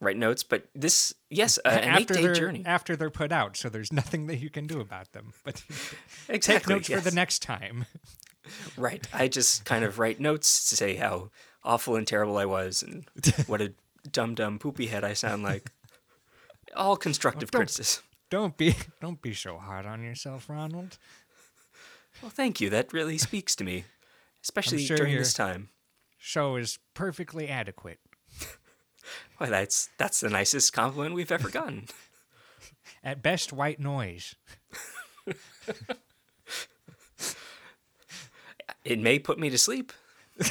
write 0.00 0.16
notes. 0.16 0.42
But 0.42 0.68
this, 0.74 1.14
yes, 1.30 1.58
uh, 1.64 1.68
an 1.68 1.84
after 1.84 2.14
eight-day 2.18 2.32
journey. 2.34 2.62
after 2.66 2.96
they're 2.96 3.10
put 3.10 3.30
out, 3.32 3.56
so 3.56 3.68
there's 3.68 3.92
nothing 3.92 4.26
that 4.28 4.38
you 4.38 4.50
can 4.50 4.66
do 4.66 4.80
about 4.80 5.12
them. 5.12 5.32
But 5.44 5.56
take 6.26 6.36
Exactly. 6.36 6.74
notes 6.74 6.88
for 6.88 7.00
the 7.00 7.10
next 7.14 7.42
time. 7.42 7.84
Right. 8.76 9.06
I 9.12 9.28
just 9.28 9.64
kind 9.64 9.84
of 9.84 9.98
write 9.98 10.20
notes 10.20 10.68
to 10.70 10.76
say 10.76 10.96
how 10.96 11.30
awful 11.64 11.96
and 11.96 12.06
terrible 12.06 12.36
I 12.38 12.44
was 12.46 12.82
and 12.82 13.04
what 13.46 13.60
a 13.60 13.72
dumb 14.10 14.34
dumb 14.34 14.58
poopy 14.58 14.86
head 14.86 15.04
I 15.04 15.12
sound 15.14 15.42
like. 15.42 15.70
All 16.76 16.96
constructive 16.96 17.50
don't- 17.50 17.60
criticism. 17.60 18.02
Don't 18.30 18.56
be 18.58 18.74
don't 19.00 19.22
be 19.22 19.32
so 19.32 19.56
hard 19.56 19.86
on 19.86 20.02
yourself, 20.02 20.48
Ronald. 20.50 20.98
Well, 22.20 22.30
thank 22.30 22.60
you. 22.60 22.68
That 22.68 22.92
really 22.92 23.16
speaks 23.16 23.56
to 23.56 23.64
me, 23.64 23.84
especially 24.42 24.84
sure 24.84 24.98
during 24.98 25.16
this 25.16 25.32
time. 25.32 25.70
Show 26.18 26.56
is 26.56 26.78
perfectly 26.94 27.48
adequate. 27.48 28.00
Well, 29.40 29.48
that's 29.48 29.88
that's 29.96 30.20
the 30.20 30.28
nicest 30.28 30.74
compliment 30.74 31.14
we've 31.14 31.32
ever 31.32 31.48
gotten. 31.48 31.86
At 33.04 33.22
best, 33.22 33.52
white 33.54 33.80
noise. 33.80 34.34
It 38.88 38.98
may 38.98 39.18
put 39.18 39.38
me 39.38 39.50
to 39.50 39.58
sleep, 39.58 39.92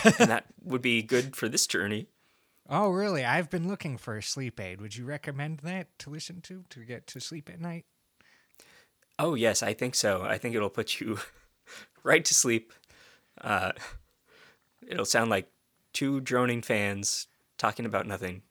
and 0.04 0.30
that 0.30 0.46
would 0.64 0.84
be 0.84 1.02
good 1.02 1.36
for 1.36 1.50
this 1.50 1.66
journey. 1.66 2.08
Oh, 2.70 2.90
really? 2.90 3.26
I've 3.26 3.50
been 3.50 3.68
looking 3.68 3.98
for 3.98 4.16
a 4.16 4.22
sleep 4.22 4.60
aid. 4.60 4.80
Would 4.80 4.96
you 4.96 5.06
recommend 5.06 5.62
that 5.64 5.88
to 6.00 6.12
listen 6.12 6.42
to 6.42 6.64
to 6.70 6.86
get 6.86 7.08
to 7.08 7.20
sleep 7.20 7.50
at 7.50 7.60
night? 7.60 7.86
Oh 9.18 9.34
yes, 9.34 9.64
I 9.64 9.74
think 9.74 9.96
so. 9.96 10.22
I 10.22 10.38
think 10.38 10.54
it'll 10.54 10.70
put 10.70 11.00
you 11.00 11.18
right 12.04 12.24
to 12.24 12.36
sleep. 12.36 12.74
Uh, 13.42 13.72
it'll 14.88 15.04
sound 15.04 15.32
like 15.32 15.50
two 15.92 16.22
droning 16.22 16.62
fans 16.62 17.26
talking 17.58 17.88
about 17.88 18.06
nothing. 18.06 18.44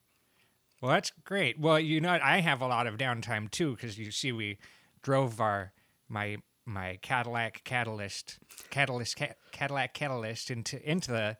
Well, 0.82 0.90
that's 0.90 1.12
great. 1.24 1.60
Well, 1.60 1.78
you 1.78 2.00
know, 2.00 2.18
I 2.20 2.40
have 2.40 2.60
a 2.60 2.66
lot 2.66 2.88
of 2.88 2.96
downtime 2.96 3.52
too 3.52 3.76
because 3.76 3.96
you 3.96 4.10
see, 4.10 4.32
we 4.32 4.58
drove 5.02 5.40
our 5.40 5.72
my 6.08 6.38
my 6.66 6.98
Cadillac 7.00 7.62
Catalyst 7.64 8.38
Catalyst 8.70 9.16
ca- 9.16 9.34
Cadillac 9.52 9.94
Catalyst 9.94 10.50
into 10.50 10.82
into 10.88 11.12
the 11.12 11.36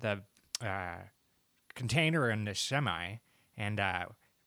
the 0.00 0.22
uh, 0.66 1.02
container 1.74 2.30
in 2.30 2.44
the 2.44 2.54
semi, 2.54 3.16
and 3.56 3.78
uh, 3.78 4.06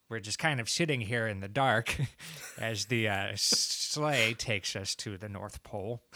we're 0.09 0.19
just 0.19 0.39
kind 0.39 0.59
of 0.59 0.67
sitting 0.67 1.01
here 1.01 1.27
in 1.27 1.39
the 1.39 1.47
dark 1.47 1.95
as 2.57 2.85
the 2.87 3.07
uh, 3.07 3.31
sleigh 3.35 4.33
takes 4.33 4.75
us 4.75 4.95
to 4.95 5.17
the 5.17 5.29
North 5.29 5.63
Pole. 5.63 6.03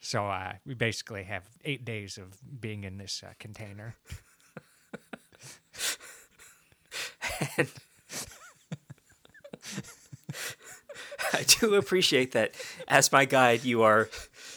So 0.00 0.26
uh, 0.28 0.52
we 0.64 0.74
basically 0.74 1.24
have 1.24 1.42
eight 1.64 1.84
days 1.84 2.18
of 2.18 2.38
being 2.60 2.84
in 2.84 2.98
this 2.98 3.20
uh, 3.26 3.32
container. 3.40 3.96
I 11.32 11.44
do 11.44 11.74
appreciate 11.74 12.32
that. 12.32 12.54
As 12.86 13.12
my 13.12 13.24
guide, 13.24 13.64
you 13.64 13.82
are 13.82 14.08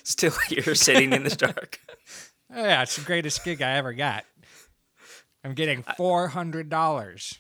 still 0.04 0.34
here, 0.48 0.76
sitting 0.76 1.14
in 1.14 1.24
the 1.24 1.36
dark. 1.36 1.80
Oh, 2.54 2.56
yeah, 2.64 2.82
it's 2.84 2.96
the 2.96 3.04
greatest 3.04 3.44
gig 3.44 3.62
I 3.62 3.72
ever 3.72 3.94
got. 3.94 4.26
I'm 5.44 5.54
getting 5.54 5.84
four 5.98 6.30
hundred 6.30 6.70
dollars. 6.70 7.40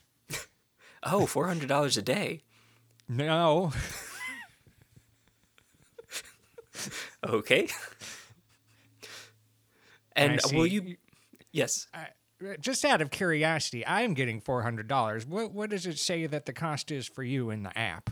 Oh, 1.03 1.25
four 1.25 1.47
hundred 1.47 1.69
dollars 1.69 1.97
a 1.97 2.01
day. 2.01 2.43
No, 3.07 3.71
Okay. 7.27 7.67
And 10.15 10.33
And 10.33 10.41
I 10.43 10.55
will 10.55 10.67
you? 10.67 10.95
Yes. 11.51 11.87
just 12.59 12.83
out 12.83 13.01
of 13.01 13.11
curiosity, 13.11 13.85
I 13.85 14.01
am 14.01 14.13
getting 14.13 14.41
four 14.41 14.63
hundred 14.63 14.87
dollars. 14.87 15.25
What 15.25 15.51
what 15.53 15.69
does 15.69 15.85
it 15.85 15.99
say 15.99 16.25
that 16.25 16.45
the 16.45 16.53
cost 16.53 16.91
is 16.91 17.07
for 17.07 17.23
you 17.23 17.49
in 17.49 17.63
the 17.63 17.77
app? 17.77 18.09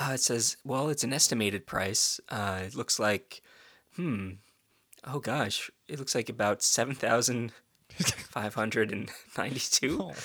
Uh, 0.00 0.12
it 0.14 0.20
says, 0.20 0.56
well, 0.64 0.88
it's 0.88 1.04
an 1.04 1.12
estimated 1.12 1.66
price. 1.66 2.18
Uh, 2.30 2.60
it 2.64 2.74
looks 2.74 2.98
like, 2.98 3.42
hmm, 3.96 4.30
oh 5.04 5.18
gosh, 5.20 5.70
it 5.88 5.98
looks 5.98 6.14
like 6.14 6.30
about 6.30 6.62
seven 6.62 6.94
thousand 6.94 7.52
five 8.30 8.54
hundred 8.54 8.92
and 8.92 9.10
ninety-two. 9.36 10.10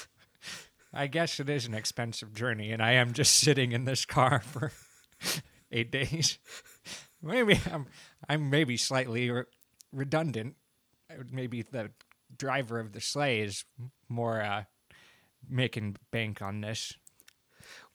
Oh, 0.97 1.01
I 1.01 1.07
guess 1.07 1.41
it 1.41 1.49
is 1.49 1.65
an 1.65 1.73
expensive 1.73 2.33
journey, 2.33 2.71
and 2.71 2.81
I 2.81 2.93
am 2.93 3.11
just 3.11 3.35
sitting 3.35 3.73
in 3.73 3.83
this 3.83 4.05
car 4.05 4.39
for 4.45 4.71
eight 5.69 5.91
days. 5.91 6.39
Maybe 7.21 7.59
I'm 7.69 7.87
I'm 8.29 8.49
maybe 8.49 8.77
slightly 8.77 9.29
re- 9.29 9.43
redundant. 9.91 10.55
Maybe 11.29 11.63
the 11.63 11.91
driver 12.37 12.79
of 12.79 12.93
the 12.93 13.01
sleigh 13.01 13.41
is 13.41 13.65
more 14.07 14.41
uh, 14.41 14.63
making 15.49 15.97
bank 16.11 16.41
on 16.41 16.61
this. 16.61 16.93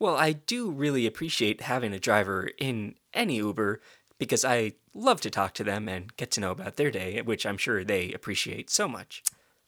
Well, 0.01 0.17
I 0.17 0.33
do 0.33 0.71
really 0.71 1.07
appreciate 1.07 1.61
having 1.61 1.93
a 1.93 1.99
driver 2.01 2.51
in 2.59 2.97
any 3.13 3.37
Uber 3.37 3.81
because 4.19 4.45
I 4.45 4.73
love 4.95 5.21
to 5.21 5.31
talk 5.31 5.53
to 5.55 5.65
them 5.65 5.89
and 5.89 6.17
get 6.17 6.31
to 6.33 6.41
know 6.41 6.51
about 6.51 6.77
their 6.77 6.91
day, 6.91 7.21
which 7.23 7.45
I'm 7.45 7.59
sure 7.59 7.85
they 7.85 8.13
appreciate 8.13 8.71
so 8.71 8.89
much. 8.89 9.23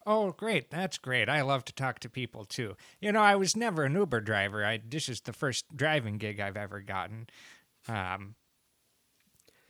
Oh, 0.05 0.31
great. 0.31 0.69
That's 0.71 0.97
great. 0.97 1.29
I 1.29 1.41
love 1.41 1.63
to 1.65 1.73
talk 1.73 1.99
to 1.99 2.09
people 2.09 2.45
too. 2.45 2.75
You 2.99 3.11
know, 3.11 3.21
I 3.21 3.35
was 3.35 3.55
never 3.55 3.83
an 3.83 3.93
Uber 3.95 4.21
driver. 4.21 4.65
I 4.65 4.81
this 4.85 5.07
is 5.07 5.21
the 5.21 5.33
first 5.33 5.65
driving 5.75 6.17
gig 6.17 6.39
I've 6.39 6.57
ever 6.57 6.81
gotten. 6.81 7.27
Um 7.87 8.35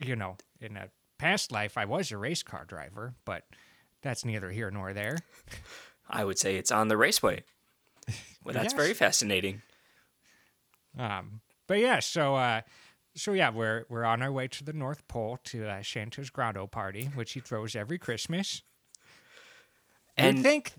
you 0.00 0.16
know, 0.16 0.36
in 0.60 0.76
a 0.76 0.88
past 1.18 1.52
life 1.52 1.76
I 1.78 1.84
was 1.84 2.10
a 2.10 2.16
race 2.16 2.42
car 2.42 2.64
driver, 2.64 3.14
but 3.24 3.44
that's 4.02 4.24
neither 4.24 4.50
here 4.50 4.70
nor 4.70 4.92
there. 4.92 5.18
I 6.08 6.24
would 6.24 6.38
say 6.38 6.56
it's 6.56 6.72
on 6.72 6.88
the 6.88 6.96
raceway. 6.96 7.44
Well, 8.42 8.54
that's 8.54 8.72
Yes. 8.72 8.82
very 8.82 8.94
fascinating. 8.94 9.62
Um 10.98 11.40
but 11.66 11.78
yeah, 11.78 12.00
so 12.00 12.36
uh 12.36 12.62
so 13.16 13.32
yeah, 13.32 13.50
we're 13.50 13.84
we're 13.88 14.04
on 14.04 14.22
our 14.22 14.32
way 14.32 14.48
to 14.48 14.64
the 14.64 14.72
North 14.72 15.06
Pole 15.08 15.38
to 15.44 15.68
uh, 15.68 15.82
Santa's 15.82 16.30
Grotto 16.30 16.66
party, 16.66 17.10
which 17.14 17.32
he 17.32 17.40
throws 17.40 17.76
every 17.76 17.98
Christmas. 17.98 18.62
And 20.16 20.38
you 20.38 20.42
think, 20.42 20.72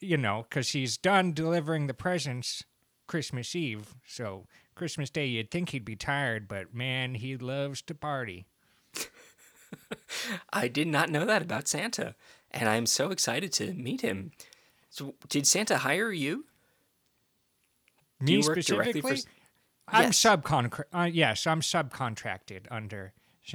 you 0.00 0.16
know, 0.16 0.46
because 0.48 0.70
he's 0.70 0.96
done 0.96 1.32
delivering 1.32 1.86
the 1.86 1.94
presents 1.94 2.64
Christmas 3.06 3.54
Eve. 3.54 3.94
So 4.06 4.46
Christmas 4.74 5.10
Day, 5.10 5.26
you'd 5.26 5.50
think 5.50 5.70
he'd 5.70 5.84
be 5.84 5.96
tired, 5.96 6.48
but 6.48 6.74
man, 6.74 7.14
he 7.14 7.36
loves 7.36 7.82
to 7.82 7.94
party. 7.94 8.46
I 10.52 10.68
did 10.68 10.88
not 10.88 11.10
know 11.10 11.24
that 11.24 11.42
about 11.42 11.68
Santa, 11.68 12.14
and 12.50 12.68
I'm 12.68 12.86
so 12.86 13.10
excited 13.10 13.52
to 13.54 13.72
meet 13.74 14.00
him. 14.00 14.32
So, 14.90 15.14
did 15.28 15.46
Santa 15.46 15.78
hire 15.78 16.12
you? 16.12 16.44
Me 18.22 18.34
you 18.34 18.42
specifically, 18.42 19.00
for? 19.00 19.28
I'm 19.88 20.04
Yes. 20.04 20.20
subcon. 20.20 20.84
Uh, 20.92 21.10
yes, 21.12 21.46
I'm 21.46 21.60
subcontracted 21.60 22.66
under. 22.70 23.12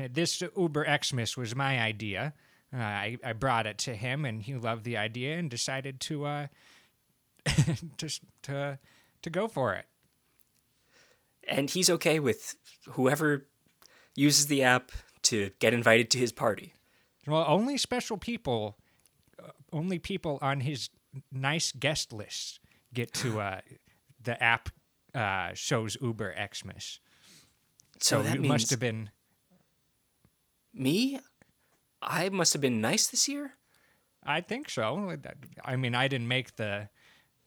This 0.09 0.43
Uber 0.55 0.85
Xmas 1.03 1.37
was 1.37 1.55
my 1.55 1.79
idea. 1.79 2.33
Uh, 2.73 2.77
I 2.77 3.17
I 3.23 3.33
brought 3.33 3.65
it 3.65 3.77
to 3.79 3.95
him, 3.95 4.25
and 4.25 4.43
he 4.43 4.55
loved 4.55 4.83
the 4.83 4.97
idea 4.97 5.37
and 5.37 5.49
decided 5.49 6.01
to 6.01 6.25
uh, 6.25 6.47
to 7.97 8.19
to 8.43 8.79
to 9.21 9.29
go 9.29 9.47
for 9.47 9.73
it. 9.73 9.85
And 11.47 11.69
he's 11.69 11.89
okay 11.89 12.19
with 12.19 12.55
whoever 12.89 13.47
uses 14.15 14.47
the 14.47 14.63
app 14.63 14.91
to 15.23 15.51
get 15.59 15.73
invited 15.73 16.11
to 16.11 16.17
his 16.17 16.33
party. 16.33 16.73
Well, 17.25 17.45
only 17.47 17.77
special 17.77 18.17
people, 18.17 18.77
uh, 19.41 19.51
only 19.71 19.97
people 19.97 20.39
on 20.41 20.59
his 20.59 20.89
nice 21.31 21.71
guest 21.71 22.11
list 22.11 22.59
get 22.93 23.13
to 23.13 23.39
uh, 23.39 23.61
the 24.27 24.41
app 24.43 24.69
uh, 25.15 25.49
shows 25.55 25.97
Uber 26.01 26.35
Xmas. 26.35 26.99
So, 27.99 28.17
So, 28.17 28.23
that 28.23 28.39
must 28.39 28.69
have 28.69 28.79
been. 28.79 29.09
me. 30.73 31.19
I 32.01 32.29
must 32.29 32.53
have 32.53 32.61
been 32.61 32.79
nice 32.79 33.07
this 33.07 33.27
year. 33.27 33.53
I 34.23 34.41
think 34.41 34.69
so. 34.69 35.15
I 35.65 35.75
mean, 35.77 35.95
I 35.95 36.07
didn't 36.07 36.27
make 36.27 36.55
the 36.57 36.89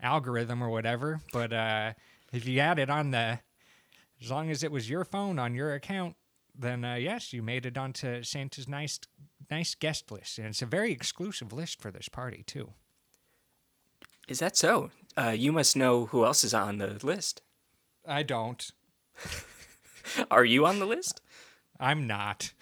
algorithm 0.00 0.62
or 0.62 0.70
whatever, 0.70 1.20
but 1.32 1.52
uh, 1.52 1.92
if 2.32 2.46
you 2.49 2.58
had 2.58 2.78
it 2.78 2.90
on 2.90 3.10
the, 3.12 3.38
as 4.20 4.30
long 4.30 4.50
as 4.50 4.64
it 4.64 4.72
was 4.72 4.90
your 4.90 5.04
phone 5.04 5.38
on 5.38 5.54
your 5.54 5.75
account, 5.75 6.16
then 6.58 6.84
uh, 6.84 6.94
yes, 6.94 7.32
you 7.32 7.42
made 7.42 7.64
it 7.66 7.78
onto 7.78 8.22
Santa's 8.22 8.66
nice, 8.66 8.99
nice 9.50 9.75
guest 9.76 10.10
list, 10.10 10.38
and 10.38 10.49
it's 10.49 10.62
a 10.62 10.66
very 10.66 10.90
exclusive 10.90 11.52
list 11.52 11.80
for 11.80 11.90
this 11.92 12.08
party 12.08 12.42
too. 12.44 12.72
Is 14.26 14.38
that 14.40 14.56
so? 14.56 14.90
Uh, 15.16 15.34
you 15.36 15.52
must 15.52 15.76
know 15.76 16.06
who 16.06 16.24
else 16.24 16.44
is 16.44 16.54
on 16.54 16.78
the 16.78 16.98
list. 17.04 17.42
I 18.06 18.22
don't. 18.22 18.70
Are 20.30 20.44
you 20.44 20.66
on 20.66 20.78
the 20.78 20.86
list? 20.86 21.20
I'm 21.78 22.06
not. 22.06 22.52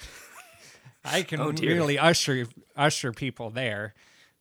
I 1.04 1.22
can 1.22 1.40
Oh, 1.40 1.52
really 1.52 1.98
usher 1.98 2.46
usher 2.76 3.12
people 3.12 3.50
there, 3.50 3.94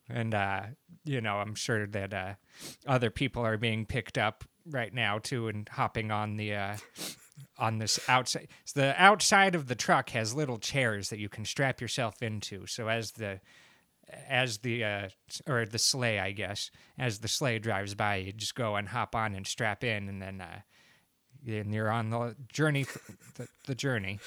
and 0.10 0.34
uh, 0.34 0.62
you 1.04 1.22
know 1.22 1.38
I'm 1.38 1.56
sure 1.56 1.88
that 1.88 2.13
uh, 2.13 2.34
other 2.86 3.10
people 3.10 3.46
are 3.46 3.58
being 3.58 3.86
picked 3.86 4.17
up 4.17 4.43
right 4.65 4.93
now 4.93 5.20
too, 5.20 5.48
and 5.48 5.67
hopping 5.70 6.12
on 6.12 6.38
the 6.38 6.56
uh, 6.56 6.78
on 7.58 7.78
this 7.78 8.00
outside. 8.08 8.48
So 8.65 8.82
the 8.82 9.02
outside 9.02 9.56
of 9.56 9.67
the 9.67 9.76
truck 9.76 10.10
has 10.12 10.34
little 10.34 10.58
chairs 10.58 11.10
that 11.10 11.20
you 11.20 11.30
can 11.30 11.46
strap 11.46 11.82
yourself 11.82 12.22
into. 12.22 12.67
So 12.67 12.88
as 12.88 13.12
the 13.12 13.39
as 14.28 14.60
the 14.60 14.84
uh, 14.84 15.10
or 15.48 15.65
the 15.65 15.80
sleigh, 15.80 16.20
I 16.20 16.32
guess, 16.32 16.72
as 16.98 17.20
the 17.20 17.28
sleigh 17.28 17.60
drives 17.60 17.96
by, 17.96 18.17
you 18.17 18.32
just 18.34 18.56
go 18.56 18.76
and 18.76 18.89
hop 18.89 19.15
on 19.15 19.36
and 19.36 19.46
strap 19.48 19.84
in, 19.84 20.08
and 20.10 20.22
then. 20.22 20.41
Uh, 20.41 20.60
and 21.46 21.74
you're 21.74 21.89
on 21.91 22.10
the 22.10 22.36
journey, 22.52 22.86
the, 23.36 23.48
the 23.67 23.76
journey. 23.76 24.20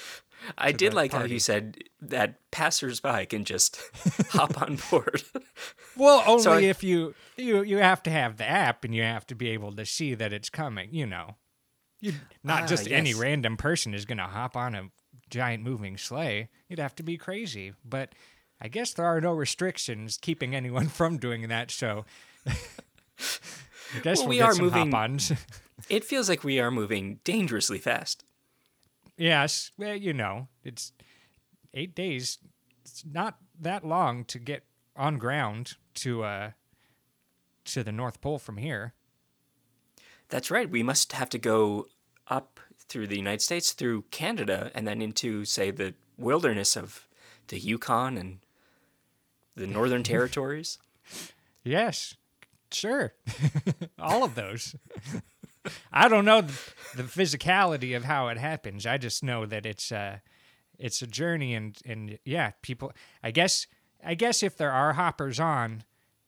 I 0.57 0.71
did 0.71 0.93
like 0.95 1.11
how 1.11 1.23
you 1.25 1.39
said 1.39 1.77
that 2.01 2.39
passersby 2.49 3.27
can 3.27 3.43
just 3.45 3.79
hop 4.29 4.59
on 4.61 4.79
board. 4.89 5.21
Well, 5.97 6.23
only 6.27 6.41
So 6.41 6.53
I- 6.53 6.61
if 6.61 6.83
you 6.83 7.13
you 7.37 7.61
you 7.63 7.77
have 7.77 8.01
to 8.03 8.09
have 8.09 8.37
the 8.37 8.49
app 8.49 8.85
and 8.85 8.95
you 8.95 9.03
have 9.03 9.27
to 9.27 9.35
be 9.35 9.49
able 9.49 9.75
to 9.75 9.85
see 9.85 10.15
that 10.15 10.31
it's 10.33 10.49
coming. 10.49 10.89
You 10.93 11.05
know, 11.05 11.35
you 11.99 12.13
not 12.43 12.63
Ah, 12.63 12.67
just 12.67 12.89
any 12.89 13.13
random 13.13 13.57
person 13.57 13.93
is 13.93 14.05
going 14.05 14.17
to 14.17 14.23
hop 14.23 14.55
on 14.55 14.73
a 14.73 14.89
giant 15.29 15.63
moving 15.63 15.97
sleigh. 15.97 16.49
You'd 16.69 16.79
have 16.79 16.95
to 16.95 17.03
be 17.03 17.17
crazy. 17.17 17.73
But 17.85 18.15
I 18.61 18.67
guess 18.67 18.93
there 18.93 19.05
are 19.05 19.19
no 19.19 19.33
restrictions 19.33 20.17
keeping 20.21 20.53
anyone 20.55 20.87
from 20.99 21.17
doing 21.17 21.47
that. 21.47 21.71
So 21.71 22.05
I 22.45 22.53
guess 24.03 24.19
Well, 24.19 24.27
we'll 24.27 24.29
we 24.29 24.37
get 24.37 24.43
are 24.45 24.53
some 24.53 24.65
moving- 24.65 24.91
hop-ons. 24.91 25.31
it 25.89 26.03
feels 26.05 26.29
like 26.29 26.43
we 26.43 26.59
are 26.59 26.71
moving 26.71 27.19
dangerously 27.23 27.79
fast. 27.79 28.23
yes, 29.17 29.71
well, 29.77 29.95
you 29.95 30.13
know, 30.13 30.47
it's 30.63 30.91
eight 31.73 31.95
days. 31.95 32.37
It's 32.83 33.03
not 33.05 33.37
that 33.59 33.85
long 33.85 34.25
to 34.25 34.39
get 34.39 34.63
on 34.95 35.17
ground 35.17 35.73
to 35.95 36.23
uh 36.23 36.51
to 37.65 37.83
the 37.83 37.91
North 37.91 38.21
Pole 38.21 38.39
from 38.39 38.57
here. 38.57 38.93
That's 40.29 40.49
right. 40.51 40.69
We 40.69 40.83
must 40.83 41.13
have 41.13 41.29
to 41.29 41.37
go 41.37 41.87
up 42.27 42.59
through 42.87 43.07
the 43.07 43.17
United 43.17 43.41
States, 43.41 43.71
through 43.73 44.03
Canada, 44.11 44.71
and 44.73 44.87
then 44.87 45.01
into, 45.01 45.45
say, 45.45 45.71
the 45.71 45.93
wilderness 46.17 46.75
of 46.75 47.07
the 47.47 47.59
Yukon 47.59 48.17
and 48.17 48.39
the 49.55 49.67
Northern 49.67 50.03
Territories. 50.03 50.77
Yes, 51.63 52.15
sure. 52.71 53.13
All 53.99 54.23
of 54.23 54.33
those. 54.33 54.75
I 55.93 56.07
don't 56.07 56.25
know 56.25 56.41
the, 56.41 56.59
the 56.95 57.03
physicality 57.03 57.95
of 57.95 58.05
how 58.05 58.29
it 58.29 58.39
happens. 58.39 58.87
I 58.87 58.97
just 58.97 59.23
know 59.23 59.45
that 59.45 59.67
it's 59.67 59.91
uh 59.91 60.17
it's 60.79 61.03
a 61.03 61.07
journey 61.07 61.53
and 61.53 61.77
and 61.85 62.17
yeah, 62.25 62.53
people 62.63 62.93
I 63.21 63.29
guess 63.29 63.67
I 64.03 64.15
guess 64.15 64.41
if 64.41 64.57
there 64.57 64.71
are 64.71 64.93
hoppers 64.93 65.39
on 65.39 65.83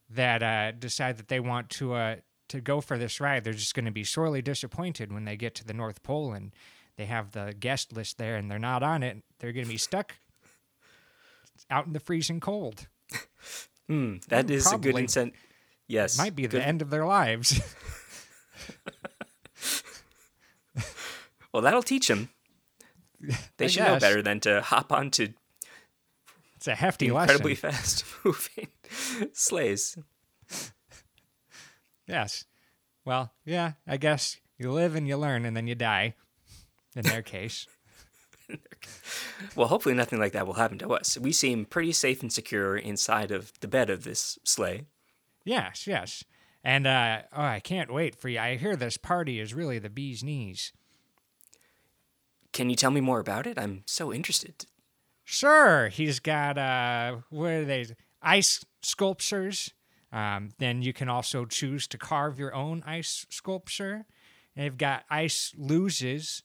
that 0.08 0.44
uh 0.44 0.72
decide 0.72 1.18
that 1.18 1.30
they 1.30 1.40
want 1.40 1.72
to 1.72 1.94
uh 1.96 2.16
to 2.50 2.62
go 2.62 2.80
for 2.80 3.00
this 3.00 3.20
ride, 3.20 3.44
they're 3.44 3.54
just 3.54 3.74
going 3.74 3.86
to 3.86 3.92
be 3.92 4.04
sorely 4.04 4.44
disappointed 4.44 5.12
when 5.12 5.26
they 5.26 5.36
get 5.36 5.56
to 5.56 5.66
the 5.66 5.74
North 5.74 6.04
Pole 6.04 6.34
and 6.34 6.52
they 6.98 7.06
have 7.06 7.32
the 7.32 7.56
guest 7.60 7.92
list 7.94 8.20
there 8.20 8.36
and 8.36 8.52
they're 8.52 8.60
not 8.60 8.84
on 8.84 9.02
it. 9.02 9.24
They're 9.40 9.54
going 9.54 9.66
to 9.66 9.72
be 9.72 9.78
stuck 9.80 10.18
out 11.72 11.88
in 11.88 11.94
the 11.94 12.00
freezing 12.00 12.40
cold. 12.40 12.88
Hmm, 13.88 14.16
that 14.30 14.50
is 14.50 14.72
a 14.72 14.78
good 14.78 14.96
incentive. 14.98 15.38
Yes. 15.88 16.18
Might 16.18 16.36
be 16.36 16.44
the 16.44 16.58
good- 16.60 16.62
end 16.62 16.82
of 16.82 16.90
their 16.90 17.06
lives. 17.06 17.60
Well, 21.54 21.62
that'll 21.62 21.84
teach 21.84 22.08
them. 22.08 22.30
They 23.58 23.66
I 23.66 23.68
should 23.68 23.84
know 23.84 24.00
better 24.00 24.24
than 24.24 24.40
to 24.40 24.62
hop 24.64 24.92
onto 24.92 25.28
It's 26.56 26.68
a 26.68 26.74
hefty 26.74 27.08
incredibly 27.08 27.52
lesson. 27.52 27.72
fast 27.72 28.06
moving 28.26 28.68
sleighs. 29.34 29.96
Yes. 32.08 32.46
Well, 33.06 33.32
yeah, 33.46 33.74
I 33.88 33.98
guess 33.98 34.38
you 34.58 34.72
live 34.72 34.96
and 34.96 35.08
you 35.08 35.16
learn 35.16 35.46
and 35.46 35.56
then 35.56 35.68
you 35.68 35.76
die. 35.76 36.16
In 36.96 37.04
their 37.04 37.22
case. 37.22 37.68
Well, 39.56 39.68
hopefully 39.68 39.96
nothing 39.96 40.20
like 40.20 40.34
that 40.34 40.48
will 40.48 40.54
happen 40.56 40.78
to 40.80 40.94
us. 40.94 41.18
We 41.18 41.32
seem 41.32 41.66
pretty 41.66 41.92
safe 41.92 42.22
and 42.22 42.32
secure 42.32 42.78
inside 42.78 43.32
of 43.32 43.52
the 43.60 43.68
bed 43.68 43.90
of 43.90 44.04
this 44.04 44.40
sleigh. 44.44 44.86
Yes, 45.46 45.88
yes. 45.88 46.24
And 46.64 46.88
uh 46.88 47.24
oh, 47.34 47.42
I 47.42 47.60
can't 47.60 47.94
wait 47.94 48.16
for 48.16 48.30
you. 48.30 48.40
I 48.40 48.56
hear 48.56 48.76
this 48.76 48.98
party 48.98 49.40
is 49.40 49.54
really 49.54 49.80
the 49.80 49.90
bee's 49.90 50.24
knees. 50.24 50.72
Can 52.54 52.70
you 52.70 52.76
tell 52.76 52.92
me 52.92 53.02
more 53.02 53.20
about 53.20 53.48
it? 53.48 53.60
I'm 53.60 53.84
so 53.86 54.14
interested. 54.14 54.66
Sure, 55.24 55.90
he's 55.90 56.20
got 56.20 56.58
uh 56.58 57.18
what 57.30 57.50
are 57.50 57.66
they? 57.66 57.86
Ice 58.22 58.64
sculptures. 58.82 59.74
Um, 60.14 60.52
then 60.60 60.84
you 60.84 60.94
can 60.94 61.10
also 61.10 61.44
choose 61.46 61.88
to 61.88 61.98
carve 61.98 62.38
your 62.38 62.54
own 62.54 62.84
ice 62.86 63.26
sculpture. 63.30 64.06
They've 64.56 64.78
got 64.78 65.06
ice 65.10 65.54
luges, 65.60 66.44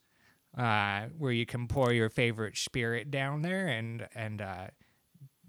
uh, 0.56 1.06
where 1.16 1.32
you 1.32 1.46
can 1.46 1.68
pour 1.68 1.92
your 1.92 2.08
favorite 2.08 2.56
spirit 2.56 3.10
down 3.10 3.42
there 3.42 3.66
and 3.66 4.08
and 4.14 4.40
uh, 4.40 4.68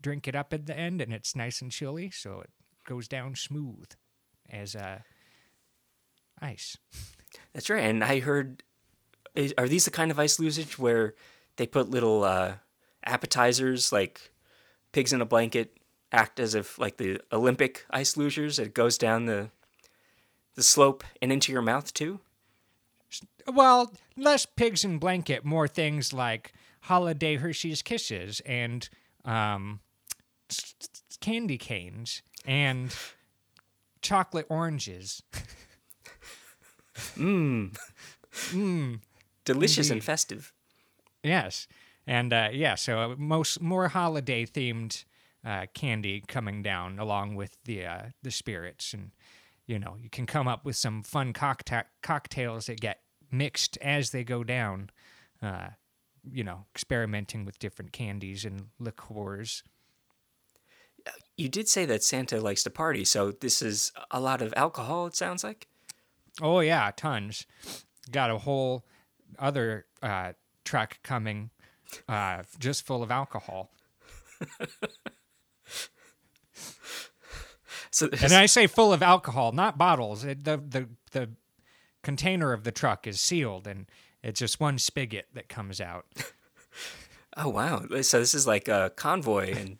drink 0.02 0.28
it 0.28 0.36
up 0.36 0.54
at 0.54 0.66
the 0.66 0.78
end, 0.78 1.02
and 1.02 1.14
it's 1.14 1.36
nice 1.36 1.62
and 1.62 1.72
chilly, 1.72 2.10
so 2.10 2.42
it 2.42 2.50
goes 2.88 3.08
down 3.08 3.36
smooth 3.36 3.90
as 4.50 4.76
uh, 4.76 5.00
ice. 6.42 6.78
That's 7.54 7.70
right. 7.70 7.84
And 7.84 8.04
I 8.04 8.20
heard, 8.20 8.64
is, 9.36 9.54
are 9.58 9.68
these 9.68 9.86
the 9.86 9.92
kind 9.92 10.12
of 10.12 10.20
ice 10.20 10.40
luggage 10.40 10.80
where 10.80 11.14
they 11.58 11.68
put 11.68 11.90
little 11.90 12.24
uh, 12.24 12.56
appetizers 13.06 13.92
like 13.92 14.32
pigs 14.92 15.14
in 15.14 15.22
a 15.22 15.26
blanket 15.26 15.78
act 16.12 16.40
as 16.40 16.56
if 16.56 16.80
like 16.80 16.98
the 16.98 17.20
Olympic 17.32 17.86
ice 17.92 18.16
lugers. 18.16 18.60
It 18.60 18.74
goes 18.74 18.98
down 18.98 19.26
the 19.26 19.50
the 20.56 20.64
slope 20.64 21.04
and 21.22 21.32
into 21.32 21.52
your 21.52 21.62
mouth 21.62 21.94
too. 21.94 22.20
Well, 23.54 23.94
less 24.18 24.46
pigs 24.46 24.84
in 24.84 24.98
blanket, 25.00 25.44
more 25.46 25.68
things 25.68 26.14
like 26.14 26.54
holiday 26.82 27.36
Hershey's 27.38 27.82
Kisses 27.82 28.42
and 28.46 28.88
um, 29.26 29.80
candy 31.20 31.58
canes 31.58 32.22
and 32.46 32.94
chocolate 34.02 34.46
oranges. 34.50 35.22
Mmm. 37.16 37.76
Mm, 38.54 39.00
Delicious 39.44 39.90
and 39.90 40.04
festive. 40.04 40.54
yes, 41.24 41.68
and 42.06 42.32
uh, 42.32 42.50
yeah, 42.54 42.76
so 42.76 43.00
uh, 43.00 43.16
most 43.18 43.60
more 43.60 43.88
holiday 43.88 44.46
themed 44.46 45.04
uh, 45.44 45.66
candy 45.74 46.24
coming 46.28 46.62
down 46.62 47.00
along 47.00 47.36
with 47.36 47.58
the 47.66 47.86
uh, 47.88 48.02
the 48.22 48.30
spirits, 48.30 48.94
and 48.94 49.12
you 49.66 49.80
know 49.80 49.96
you 50.00 50.10
can 50.12 50.28
come 50.28 50.48
up 50.48 50.64
with 50.64 50.76
some 50.76 51.02
fun 51.02 51.34
cockta- 51.34 51.86
cocktails 52.04 52.68
that 52.68 52.80
get 52.80 53.00
mixed 53.32 53.78
as 53.82 54.12
they 54.12 54.24
go 54.24 54.44
down. 54.44 54.89
Uh, 55.42 55.70
you 56.32 56.44
know, 56.44 56.65
experimenting 56.76 57.46
with 57.46 57.60
different 57.60 57.92
candies 57.92 58.44
and 58.46 58.68
liqueurs. 58.78 59.63
You 61.38 61.48
did 61.48 61.70
say 61.70 61.86
that 61.86 62.04
Santa 62.04 62.42
likes 62.42 62.63
to 62.63 62.70
party, 62.70 63.06
so 63.06 63.32
this 63.32 63.62
is 63.62 63.92
a 64.12 64.20
lot 64.20 64.42
of 64.42 64.54
alcohol. 64.58 65.08
It 65.08 65.15
sounds 65.15 65.44
like. 65.44 65.68
Oh 66.42 66.60
yeah, 66.60 66.92
tons. 66.96 67.46
Got 68.12 68.32
a 68.32 68.39
whole 68.39 68.86
other 69.38 69.86
uh, 70.04 70.34
truck 70.65 71.02
coming, 71.04 71.52
uh, 72.08 72.44
just 72.60 72.86
full 72.86 73.02
of 73.02 73.12
alcohol. 73.12 73.72
So 77.92 78.10
And 78.22 78.34
I 78.34 78.46
say 78.46 78.68
full 78.68 78.94
of 78.94 79.02
alcohol, 79.02 79.52
not 79.52 79.78
bottles. 79.78 80.24
It, 80.24 80.44
the 80.44 80.58
the 80.58 80.89
the 81.12 81.30
container 82.04 82.54
of 82.54 82.64
the 82.64 82.72
truck 82.72 83.08
is 83.08 83.20
sealed, 83.20 83.68
and 83.68 83.86
it's 84.24 84.40
just 84.40 84.60
one 84.60 84.78
spigot 84.78 85.28
that 85.34 85.50
comes 85.50 85.80
out. 85.82 86.06
oh 87.38 87.50
wow, 87.50 87.84
so 88.02 88.20
this 88.20 88.34
is 88.34 88.48
like 88.48 88.68
a 88.68 88.92
convoy, 88.96 89.54
and 89.56 89.78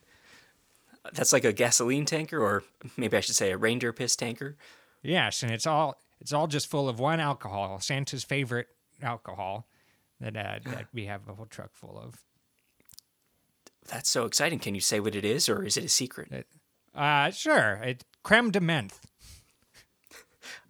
that's 1.14 1.34
like 1.34 1.46
a 1.46 1.54
gasoline 1.54 2.06
tanker, 2.06 2.42
or 2.42 2.64
maybe 2.98 3.18
I 3.18 3.22
should 3.22 3.36
say 3.36 3.52
a 3.52 3.58
reindeer 3.58 3.94
piss 3.94 4.16
tanker. 4.16 4.58
Yes, 5.02 5.44
and 5.44 5.52
it's 5.52 5.68
all 5.68 5.98
it's 6.20 6.34
all 6.34 6.48
just 6.48 6.68
full 6.68 6.90
of 6.90 7.00
one 7.00 7.20
alcohol, 7.20 7.80
Santa's 7.80 8.24
favorite 8.24 8.68
alcohol 9.02 9.68
that 10.20 10.36
uh, 10.36 10.60
that 10.66 10.88
we 10.94 11.06
have 11.06 11.28
a 11.28 11.34
whole 11.34 11.46
truck 11.46 11.72
full 11.74 11.98
of. 11.98 12.24
That's 13.88 14.10
so 14.10 14.26
exciting. 14.26 14.60
Can 14.60 14.76
you 14.76 14.82
say 14.82 15.00
what 15.00 15.16
it 15.16 15.26
is, 15.26 15.50
or 15.50 15.64
is 15.64 15.78
it 15.78 15.86
a 15.86 15.90
secret? 15.90 16.46
Uh, 16.94 17.32
sure, 17.32 17.80
it 17.84 18.04
creme 18.24 18.52
de 18.52 18.60
menthe. 18.60 18.94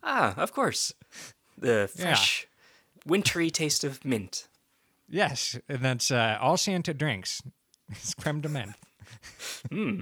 Ah, 0.01 0.33
of 0.37 0.53
course, 0.53 0.93
the 1.59 1.89
Yeah. 1.95 2.03
fresh, 2.05 2.47
wintry 3.05 3.49
taste 3.49 3.83
of 3.83 4.03
mint. 4.05 4.47
Yes, 5.07 5.57
and 5.67 5.79
that's 5.79 6.11
uh, 6.11 6.37
all 6.39 6.57
Santa 6.57 6.93
drinks. 6.93 7.41
It's 7.91 8.13
creme 8.13 8.39
de 8.41 8.49
menthe. 8.49 8.75
Hmm. 9.71 10.01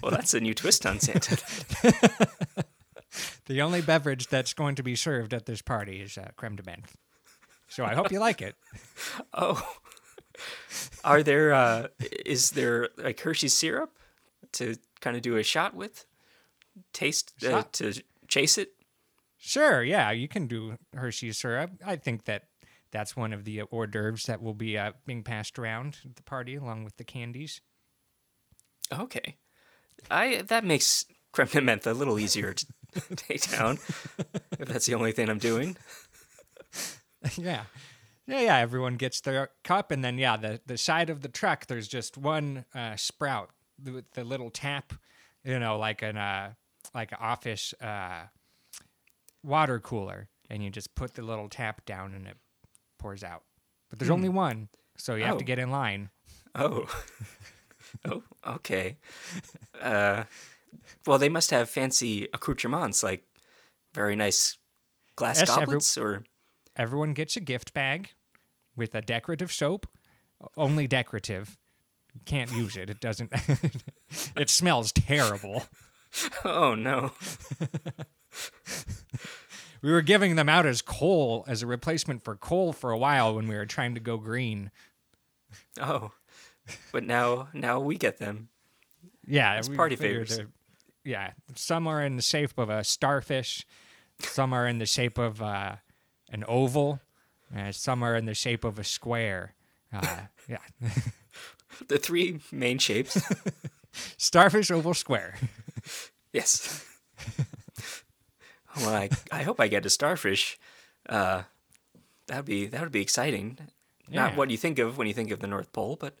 Well, 0.00 0.12
that's 0.12 0.32
a 0.34 0.38
new 0.40 0.54
twist 0.54 0.86
on 0.86 1.00
Santa. 1.00 1.36
The 3.46 3.62
only 3.62 3.80
beverage 3.80 4.26
that's 4.26 4.52
going 4.52 4.74
to 4.76 4.82
be 4.82 4.94
served 4.94 5.32
at 5.32 5.46
this 5.46 5.62
party 5.62 6.02
is 6.02 6.18
uh, 6.18 6.28
creme 6.36 6.56
de 6.56 6.62
menthe. 6.62 6.90
So 7.66 7.84
I 7.84 7.94
hope 7.94 8.12
you 8.12 8.20
like 8.20 8.42
it. 8.42 8.54
oh, 9.34 9.60
are 11.02 11.22
there? 11.22 11.54
Uh, 11.54 11.86
is 12.26 12.50
there 12.50 12.90
like 12.98 13.18
Hershey's 13.20 13.54
syrup 13.54 13.90
to 14.52 14.76
kind 15.00 15.16
of 15.16 15.22
do 15.22 15.36
a 15.36 15.42
shot 15.42 15.74
with? 15.74 16.04
Taste 16.92 17.32
uh, 17.42 17.50
Shot? 17.50 17.72
to 17.74 18.02
chase 18.28 18.58
it. 18.58 18.72
Sure, 19.38 19.82
yeah, 19.82 20.10
you 20.10 20.28
can 20.28 20.46
do 20.46 20.76
Hershey's 20.94 21.38
syrup. 21.38 21.70
I 21.86 21.96
think 21.96 22.24
that 22.24 22.44
that's 22.90 23.16
one 23.16 23.32
of 23.32 23.44
the 23.44 23.62
hors 23.62 23.86
d'oeuvres 23.86 24.26
that 24.26 24.42
will 24.42 24.54
be 24.54 24.76
uh, 24.76 24.92
being 25.06 25.22
passed 25.22 25.58
around 25.58 25.98
at 26.04 26.16
the 26.16 26.22
party 26.22 26.56
along 26.56 26.84
with 26.84 26.96
the 26.96 27.04
candies. 27.04 27.60
Okay, 28.92 29.36
I 30.10 30.42
that 30.48 30.64
makes 30.64 31.04
creme 31.32 31.46
de 31.48 31.60
menthe 31.60 31.86
a 31.86 31.92
little 31.92 32.18
easier 32.18 32.52
to 32.52 32.66
take 33.16 33.50
down. 33.50 33.78
if 34.58 34.68
that's 34.68 34.86
the 34.86 34.94
only 34.94 35.12
thing 35.12 35.28
I'm 35.28 35.38
doing. 35.38 35.76
yeah. 37.36 37.64
Yeah, 38.26 38.40
yeah, 38.40 38.56
everyone 38.58 38.96
gets 38.96 39.22
their 39.22 39.48
cup, 39.64 39.90
and 39.90 40.04
then, 40.04 40.18
yeah, 40.18 40.36
the, 40.36 40.60
the 40.66 40.76
side 40.76 41.08
of 41.08 41.22
the 41.22 41.28
truck, 41.28 41.64
there's 41.66 41.88
just 41.88 42.18
one 42.18 42.66
uh, 42.74 42.94
sprout 42.96 43.48
with 43.82 44.10
the 44.12 44.22
little 44.22 44.50
tap, 44.50 44.92
you 45.44 45.58
know, 45.58 45.78
like 45.78 46.02
an 46.02 46.18
uh, 46.18 46.52
like 46.94 47.12
an 47.12 47.18
office 47.22 47.72
uh, 47.80 48.24
water 49.48 49.80
cooler, 49.80 50.28
and 50.50 50.62
you 50.62 50.70
just 50.70 50.94
put 50.94 51.14
the 51.14 51.22
little 51.22 51.48
tap 51.48 51.84
down, 51.84 52.14
and 52.14 52.26
it 52.26 52.36
pours 52.98 53.24
out. 53.24 53.42
But 53.90 53.98
there's 53.98 54.10
only 54.10 54.28
one, 54.28 54.68
so 54.96 55.14
you 55.14 55.24
have 55.24 55.38
to 55.38 55.44
Oh. 55.44 55.46
get 55.46 55.58
in 55.58 55.70
line. 55.70 56.10
Oh. 56.54 56.86
oh, 58.04 58.22
okay. 58.46 58.98
Uh, 59.80 60.24
well, 61.06 61.18
they 61.18 61.28
must 61.30 61.50
have 61.50 61.70
fancy 61.70 62.28
accoutrements, 62.34 63.02
like 63.02 63.24
very 63.94 64.14
nice 64.16 64.58
glass 65.16 65.40
Yes, 65.40 65.50
every- 65.50 65.64
goblets, 65.64 65.96
or 65.98 66.24
Everyone 66.76 67.12
gets 67.12 67.36
a 67.36 67.40
gift 67.40 67.74
bag 67.74 68.10
with 68.76 68.94
a 68.94 69.00
decorative 69.02 69.50
soap, 69.50 69.88
only 70.56 70.86
decorative. 70.86 71.58
You 72.14 72.20
can't 72.24 72.52
use 72.52 72.76
it. 72.76 72.88
It 72.88 73.00
doesn't. 73.00 73.32
it 74.36 74.48
smells 74.48 74.92
terrible. 74.92 75.64
oh 76.44 76.74
no, 76.74 77.12
We 79.80 79.92
were 79.92 80.02
giving 80.02 80.34
them 80.34 80.48
out 80.48 80.66
as 80.66 80.82
coal, 80.82 81.44
as 81.46 81.62
a 81.62 81.66
replacement 81.66 82.24
for 82.24 82.34
coal 82.34 82.72
for 82.72 82.90
a 82.90 82.98
while 82.98 83.34
when 83.34 83.46
we 83.46 83.54
were 83.54 83.66
trying 83.66 83.94
to 83.94 84.00
go 84.00 84.16
green. 84.16 84.70
oh. 85.80 86.12
But 86.92 87.04
now, 87.04 87.48
now 87.54 87.80
we 87.80 87.96
get 87.96 88.18
them. 88.18 88.48
Yeah, 89.26 89.60
we 89.68 89.76
party 89.76 89.96
favors. 89.96 90.40
Yeah, 91.04 91.32
some 91.54 91.86
are 91.86 92.02
in 92.02 92.16
the 92.16 92.22
shape 92.22 92.58
of 92.58 92.68
a 92.68 92.84
starfish, 92.84 93.66
some 94.20 94.52
are 94.52 94.66
in 94.66 94.78
the 94.78 94.84
shape 94.84 95.16
of 95.16 95.40
uh, 95.40 95.76
an 96.30 96.44
oval, 96.46 97.00
uh, 97.56 97.72
some 97.72 98.02
are 98.02 98.16
in 98.16 98.26
the 98.26 98.34
shape 98.34 98.64
of 98.64 98.78
a 98.78 98.84
square. 98.84 99.54
Uh, 99.92 100.22
yeah, 100.48 100.58
The 101.88 101.98
three 101.98 102.40
main 102.50 102.78
shapes. 102.78 103.22
starfish, 104.16 104.70
oval, 104.70 104.94
square. 104.94 105.36
yes. 106.32 106.84
well, 108.76 108.94
I, 108.94 109.10
I 109.30 109.42
hope 109.42 109.60
I 109.60 109.68
get 109.68 109.86
a 109.86 109.90
starfish. 109.90 110.58
Uh, 111.08 111.42
that'd 112.26 112.44
be 112.44 112.66
that 112.66 112.80
would 112.82 112.92
be 112.92 113.02
exciting. 113.02 113.58
Not 114.10 114.36
what 114.36 114.50
you 114.50 114.56
think 114.56 114.78
of 114.78 114.96
when 114.96 115.06
you 115.06 115.12
think 115.12 115.30
of 115.30 115.40
the 115.40 115.46
North 115.46 115.70
Pole, 115.72 115.98
but 116.00 116.16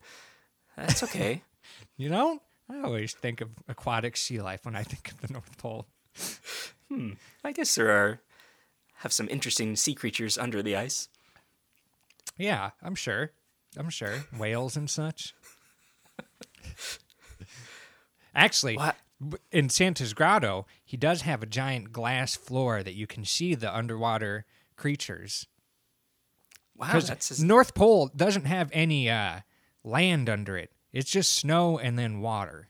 that's 0.76 1.02
okay. 1.04 1.42
You 1.96 2.10
know, 2.10 2.42
I 2.68 2.80
always 2.82 3.14
think 3.14 3.40
of 3.40 3.48
aquatic 3.66 4.16
sea 4.16 4.42
life 4.42 4.64
when 4.66 4.76
I 4.76 4.82
think 4.82 5.10
of 5.10 5.20
the 5.22 5.32
North 5.32 5.56
Pole. 5.56 5.86
hmm. 6.88 7.12
I 7.42 7.52
guess 7.52 7.74
there 7.74 7.90
are 7.90 8.20
have 8.96 9.12
some 9.12 9.28
interesting 9.30 9.76
sea 9.76 9.94
creatures 9.94 10.36
under 10.36 10.62
the 10.62 10.76
ice. 10.76 11.08
Yeah, 12.36 12.70
I'm 12.82 12.94
sure. 12.94 13.32
I'm 13.76 13.90
sure. 13.90 14.24
Whales 14.36 14.76
and 14.76 14.90
such. 14.90 15.34
Actually, 18.34 18.76
What? 18.76 18.96
in 19.50 19.68
Santa's 19.68 20.14
Grotto, 20.14 20.66
he 20.84 20.96
does 20.96 21.22
have 21.22 21.42
a 21.42 21.46
giant 21.46 21.92
glass 21.92 22.36
floor 22.36 22.82
that 22.82 22.94
you 22.94 23.06
can 23.06 23.24
see 23.24 23.54
the 23.54 23.74
underwater 23.74 24.44
creatures. 24.76 25.46
Wow, 26.76 26.92
that's 27.00 27.28
just, 27.28 27.42
North 27.42 27.74
Pole 27.74 28.08
doesn't 28.14 28.44
have 28.44 28.70
any 28.72 29.10
uh, 29.10 29.40
land 29.82 30.28
under 30.28 30.56
it. 30.56 30.70
It's 30.92 31.10
just 31.10 31.34
snow 31.34 31.78
and 31.78 31.98
then 31.98 32.20
water. 32.20 32.68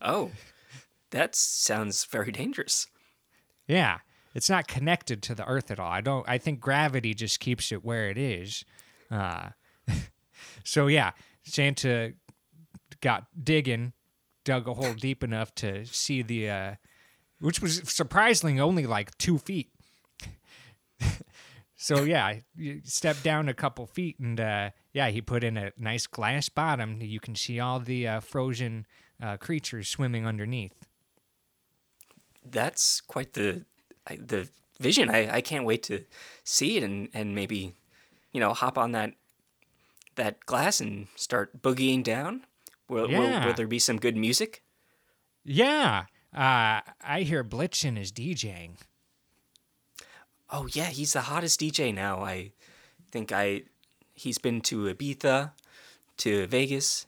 oh, 0.00 0.30
that 1.10 1.34
sounds 1.34 2.04
very 2.04 2.30
dangerous. 2.32 2.86
Yeah, 3.66 3.98
it's 4.34 4.50
not 4.50 4.68
connected 4.68 5.22
to 5.24 5.34
the 5.34 5.44
Earth 5.46 5.70
at 5.70 5.80
all. 5.80 5.90
I 5.90 6.00
don't. 6.00 6.28
I 6.28 6.38
think 6.38 6.60
gravity 6.60 7.14
just 7.14 7.40
keeps 7.40 7.72
it 7.72 7.84
where 7.84 8.08
it 8.10 8.18
is. 8.18 8.64
Uh, 9.10 9.50
so 10.64 10.86
yeah, 10.86 11.12
Santa 11.42 12.12
got 13.00 13.26
digging, 13.42 13.92
dug 14.44 14.68
a 14.68 14.74
hole 14.74 14.94
deep 14.94 15.24
enough 15.24 15.54
to 15.56 15.84
see 15.86 16.22
the, 16.22 16.50
uh, 16.50 16.74
which 17.40 17.60
was 17.60 17.82
surprisingly 17.84 18.60
only 18.60 18.86
like 18.86 19.16
two 19.18 19.38
feet. 19.38 19.70
so 21.76 22.02
yeah, 22.04 22.40
you 22.56 22.80
step 22.84 23.22
down 23.22 23.48
a 23.48 23.54
couple 23.54 23.86
feet, 23.86 24.18
and 24.18 24.38
uh, 24.40 24.70
yeah, 24.92 25.08
he 25.08 25.20
put 25.20 25.42
in 25.44 25.56
a 25.56 25.72
nice 25.78 26.06
glass 26.06 26.48
bottom. 26.48 27.00
You 27.00 27.20
can 27.20 27.34
see 27.34 27.58
all 27.60 27.80
the 27.80 28.06
uh, 28.06 28.20
frozen 28.20 28.86
uh, 29.22 29.36
creatures 29.36 29.88
swimming 29.88 30.26
underneath. 30.26 30.86
That's 32.44 33.00
quite 33.00 33.32
the 33.32 33.64
I- 34.06 34.18
the 34.24 34.48
vision. 34.80 35.10
I, 35.10 35.36
I 35.36 35.40
can't 35.40 35.64
wait 35.64 35.82
to 35.84 36.04
see 36.42 36.76
it 36.76 36.82
and, 36.82 37.08
and 37.14 37.34
maybe, 37.34 37.74
you 38.32 38.40
know, 38.40 38.52
hop 38.52 38.76
on 38.76 38.92
that 38.92 39.14
that 40.16 40.44
glass 40.46 40.80
and 40.80 41.08
start 41.16 41.60
boogieing 41.62 42.02
down? 42.02 42.44
Will, 42.88 43.08
will, 43.08 43.46
will 43.46 43.54
there 43.54 43.66
be 43.66 43.78
some 43.78 43.98
good 43.98 44.16
music? 44.16 44.62
Yeah. 45.44 46.04
Uh, 46.34 46.80
I 47.02 47.22
hear 47.24 47.44
Blitzen 47.44 47.98
is 47.98 48.12
DJing. 48.12 48.76
Oh 50.50 50.68
yeah, 50.72 50.86
he's 50.86 51.12
the 51.12 51.22
hottest 51.22 51.60
DJ 51.60 51.94
now. 51.94 52.22
I 52.22 52.52
think 53.10 53.32
I 53.32 53.62
he's 54.14 54.38
been 54.38 54.60
to 54.62 54.92
Ibiza, 54.92 55.52
to 56.18 56.46
Vegas. 56.46 57.06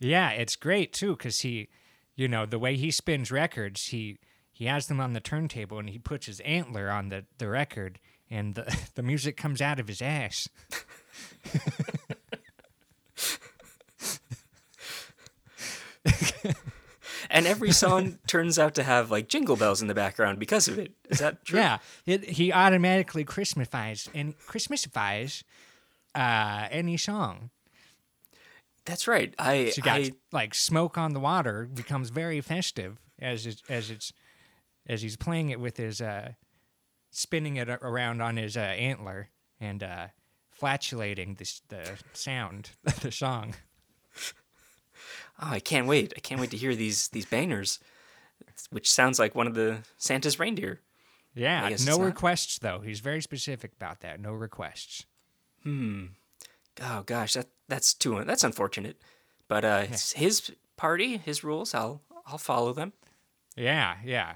Yeah, 0.00 0.30
it's 0.30 0.56
great 0.56 0.92
too 0.92 1.16
because 1.16 1.40
he, 1.40 1.68
you 2.16 2.28
know, 2.28 2.46
the 2.46 2.58
way 2.58 2.76
he 2.76 2.90
spins 2.90 3.30
records, 3.30 3.88
he 3.88 4.18
he 4.52 4.66
has 4.66 4.86
them 4.86 5.00
on 5.00 5.12
the 5.12 5.20
turntable 5.20 5.78
and 5.78 5.90
he 5.90 5.98
puts 5.98 6.26
his 6.26 6.40
antler 6.40 6.90
on 6.90 7.08
the 7.08 7.24
the 7.38 7.48
record, 7.48 8.00
and 8.30 8.54
the 8.54 8.76
the 8.94 9.02
music 9.02 9.36
comes 9.36 9.60
out 9.60 9.78
of 9.78 9.88
his 9.88 10.02
ass. 10.02 10.48
And 17.30 17.46
every 17.46 17.72
song 17.72 18.18
turns 18.26 18.58
out 18.58 18.74
to 18.76 18.82
have 18.82 19.10
like 19.10 19.28
jingle 19.28 19.56
bells 19.56 19.82
in 19.82 19.88
the 19.88 19.94
background 19.94 20.38
because 20.38 20.68
of 20.68 20.78
it. 20.78 20.92
Is 21.08 21.18
that 21.18 21.44
true? 21.44 21.58
Yeah, 21.58 21.78
it, 22.06 22.24
he 22.24 22.52
automatically 22.52 23.24
Christmasifies 23.24 24.08
and 24.14 24.36
Christmasifies 24.38 25.42
uh, 26.14 26.68
any 26.70 26.96
song. 26.96 27.50
That's 28.84 29.08
right. 29.08 29.34
I, 29.38 29.70
So 29.70 29.82
got 29.82 30.00
I 30.00 30.12
like 30.32 30.54
smoke 30.54 30.98
on 30.98 31.12
the 31.12 31.20
water 31.20 31.68
becomes 31.72 32.10
very 32.10 32.40
festive 32.40 32.98
as 33.18 33.46
it, 33.46 33.62
as 33.68 33.90
it's 33.90 34.12
as 34.86 35.00
he's 35.02 35.16
playing 35.16 35.50
it 35.50 35.58
with 35.58 35.78
his 35.78 36.00
uh, 36.00 36.32
spinning 37.10 37.56
it 37.56 37.68
around 37.68 38.20
on 38.20 38.36
his 38.36 38.56
uh, 38.56 38.60
antler 38.60 39.28
and 39.60 39.82
uh, 39.82 40.08
flatulating 40.50 41.34
this 41.34 41.62
the 41.68 41.98
sound 42.12 42.70
of 42.86 43.00
the 43.00 43.12
song. 43.12 43.54
Oh, 45.40 45.50
I 45.50 45.60
can't 45.60 45.86
wait. 45.86 46.12
I 46.16 46.20
can't 46.20 46.40
wait 46.40 46.50
to 46.50 46.56
hear 46.56 46.74
these 46.74 47.08
these 47.08 47.26
bangers, 47.26 47.80
which 48.70 48.90
sounds 48.90 49.18
like 49.18 49.34
one 49.34 49.46
of 49.46 49.54
the 49.54 49.78
Santa's 49.96 50.38
reindeer. 50.38 50.80
Yeah, 51.34 51.74
no 51.84 51.98
requests 51.98 52.58
though. 52.58 52.80
He's 52.80 53.00
very 53.00 53.20
specific 53.20 53.72
about 53.76 54.00
that. 54.00 54.20
No 54.20 54.32
requests. 54.32 55.04
Hmm. 55.62 56.06
Oh 56.80 57.02
gosh, 57.04 57.34
that 57.34 57.48
that's 57.68 57.94
too 57.94 58.22
that's 58.24 58.44
unfortunate. 58.44 59.00
But 59.48 59.64
uh, 59.64 59.84
it's 59.90 60.12
his 60.12 60.52
party, 60.76 61.16
his 61.16 61.42
rules. 61.44 61.74
I'll 61.74 62.02
I'll 62.26 62.38
follow 62.38 62.72
them. 62.72 62.92
Yeah, 63.56 63.96
yeah, 64.04 64.34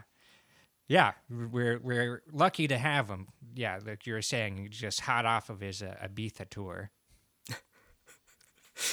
yeah. 0.86 1.12
We're 1.30 1.78
we're 1.78 2.22
lucky 2.32 2.68
to 2.68 2.78
have 2.78 3.08
him. 3.08 3.28
Yeah, 3.54 3.78
like 3.84 4.06
you 4.06 4.14
were 4.14 4.22
saying, 4.22 4.68
just 4.70 5.00
hot 5.00 5.24
off 5.24 5.50
of 5.50 5.60
his 5.60 5.82
uh, 5.82 5.94
Ibiza 6.04 6.48
tour. 6.48 6.90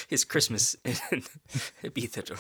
His 0.08 0.26
Christmas 0.26 0.76
in 0.84 0.94
Ibiza. 1.84 2.38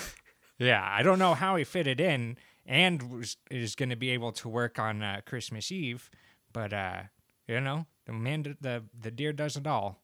Yeah, 0.57 0.83
I 0.83 1.03
don't 1.03 1.19
know 1.19 1.33
how 1.33 1.55
he 1.55 1.63
fit 1.63 1.87
it 1.87 1.99
in 1.99 2.37
and 2.65 3.11
was 3.11 3.37
is 3.51 3.75
going 3.75 3.89
to 3.89 3.95
be 3.95 4.09
able 4.11 4.31
to 4.33 4.49
work 4.49 4.79
on 4.79 5.03
uh, 5.03 5.21
Christmas 5.25 5.71
Eve, 5.71 6.09
but 6.51 6.73
uh, 6.73 7.03
you 7.47 7.59
know, 7.59 7.85
the 8.05 8.13
man, 8.13 8.57
the 8.61 8.83
the 8.99 9.11
deer 9.11 9.33
does 9.33 9.55
it 9.55 9.67
all. 9.67 10.01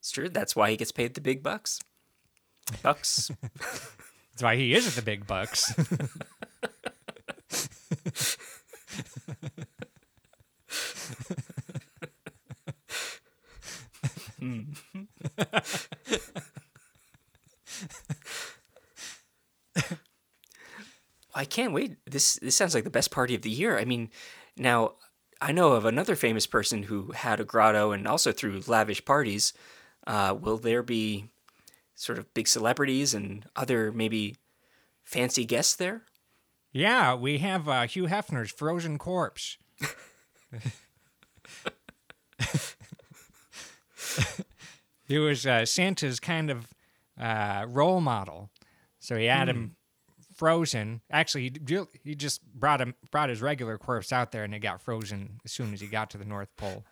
It's 0.00 0.10
true. 0.10 0.28
That's 0.28 0.56
why 0.56 0.70
he 0.70 0.76
gets 0.76 0.92
paid 0.92 1.14
the 1.14 1.20
big 1.20 1.42
bucks. 1.42 1.80
Bucks. 2.82 3.30
That's 3.60 4.42
why 4.42 4.56
he 4.56 4.74
is 4.74 4.86
at 4.86 4.94
the 4.94 5.02
big 5.02 5.26
bucks. 5.26 5.72
I 21.34 21.44
can't 21.44 21.72
wait. 21.72 21.96
This 22.06 22.36
this 22.36 22.56
sounds 22.56 22.74
like 22.74 22.84
the 22.84 22.90
best 22.90 23.10
party 23.10 23.34
of 23.34 23.42
the 23.42 23.50
year. 23.50 23.78
I 23.78 23.84
mean, 23.84 24.10
now 24.56 24.94
I 25.40 25.52
know 25.52 25.72
of 25.72 25.84
another 25.84 26.16
famous 26.16 26.46
person 26.46 26.84
who 26.84 27.12
had 27.12 27.40
a 27.40 27.44
grotto 27.44 27.92
and 27.92 28.08
also 28.08 28.32
threw 28.32 28.62
lavish 28.66 29.04
parties. 29.04 29.52
Uh, 30.06 30.34
will 30.38 30.56
there 30.56 30.82
be 30.82 31.26
sort 31.94 32.18
of 32.18 32.32
big 32.32 32.48
celebrities 32.48 33.12
and 33.12 33.44
other 33.54 33.92
maybe 33.92 34.36
fancy 35.04 35.44
guests 35.44 35.76
there? 35.76 36.02
yeah, 36.76 37.14
we 37.14 37.38
have 37.38 37.68
uh, 37.68 37.86
Hugh 37.86 38.06
Hefner's 38.06 38.50
frozen 38.50 38.98
corpse. 38.98 39.56
he 45.06 45.18
was 45.18 45.46
uh, 45.46 45.64
Santa's 45.64 46.20
kind 46.20 46.50
of 46.50 46.66
uh, 47.20 47.66
role 47.68 48.00
model, 48.00 48.50
so 48.98 49.16
he 49.16 49.26
had 49.26 49.48
him 49.48 49.76
frozen. 50.34 51.00
Actually, 51.10 51.52
he, 51.66 51.78
he 52.04 52.14
just 52.14 52.42
brought 52.54 52.80
him 52.80 52.94
brought 53.10 53.28
his 53.30 53.40
regular 53.40 53.78
corpse 53.78 54.12
out 54.12 54.32
there, 54.32 54.44
and 54.44 54.54
it 54.54 54.58
got 54.60 54.80
frozen 54.82 55.40
as 55.44 55.52
soon 55.52 55.72
as 55.72 55.80
he 55.80 55.86
got 55.86 56.10
to 56.10 56.18
the 56.18 56.24
North 56.24 56.54
Pole. 56.56 56.84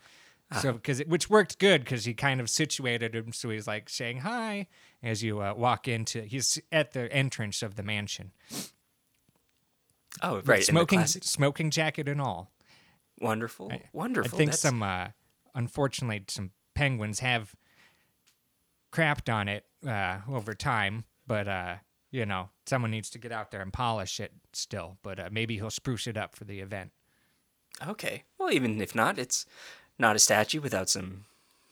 So, 0.60 0.72
because 0.74 1.00
which 1.00 1.28
worked 1.28 1.58
good 1.58 1.82
because 1.82 2.04
he 2.04 2.14
kind 2.14 2.40
of 2.40 2.48
situated 2.48 3.14
him, 3.16 3.32
so 3.32 3.48
he's 3.50 3.66
like 3.66 3.88
saying 3.88 4.18
hi 4.18 4.68
as 5.02 5.22
you 5.22 5.40
uh, 5.40 5.52
walk 5.56 5.88
into. 5.88 6.20
He's 6.22 6.60
at 6.70 6.92
the 6.92 7.12
entrance 7.12 7.60
of 7.62 7.74
the 7.74 7.82
mansion, 7.82 8.30
Oh, 10.22 10.40
right. 10.44 10.62
smoking 10.62 11.04
smoking 11.06 11.70
jacket 11.70 12.08
and 12.08 12.20
all. 12.20 12.52
wonderful, 13.20 13.70
I 13.72 13.82
wonderful. 13.92 14.36
I 14.36 14.38
think 14.38 14.50
That's- 14.50 14.60
some, 14.60 14.82
uh, 14.82 15.08
unfortunately, 15.54 16.24
some 16.28 16.52
penguins 16.74 17.18
have 17.20 17.54
crapped 18.94 19.32
on 19.32 19.48
it 19.48 19.64
uh, 19.86 20.18
over 20.30 20.54
time, 20.54 21.04
but 21.26 21.48
uh, 21.48 21.76
you 22.10 22.24
know, 22.24 22.50
someone 22.66 22.90
needs 22.90 23.10
to 23.10 23.18
get 23.18 23.32
out 23.32 23.50
there 23.50 23.60
and 23.60 23.72
polish 23.72 24.20
it 24.20 24.32
still. 24.52 24.98
But 25.02 25.18
uh, 25.18 25.28
maybe 25.32 25.56
he'll 25.56 25.70
spruce 25.70 26.06
it 26.06 26.16
up 26.16 26.36
for 26.36 26.44
the 26.44 26.60
event. 26.60 26.92
Okay. 27.86 28.22
Well, 28.38 28.52
even 28.52 28.80
if 28.80 28.94
not, 28.94 29.18
it's 29.18 29.46
not 29.98 30.14
a 30.14 30.20
statue 30.20 30.60
without 30.60 30.88
some 30.88 31.24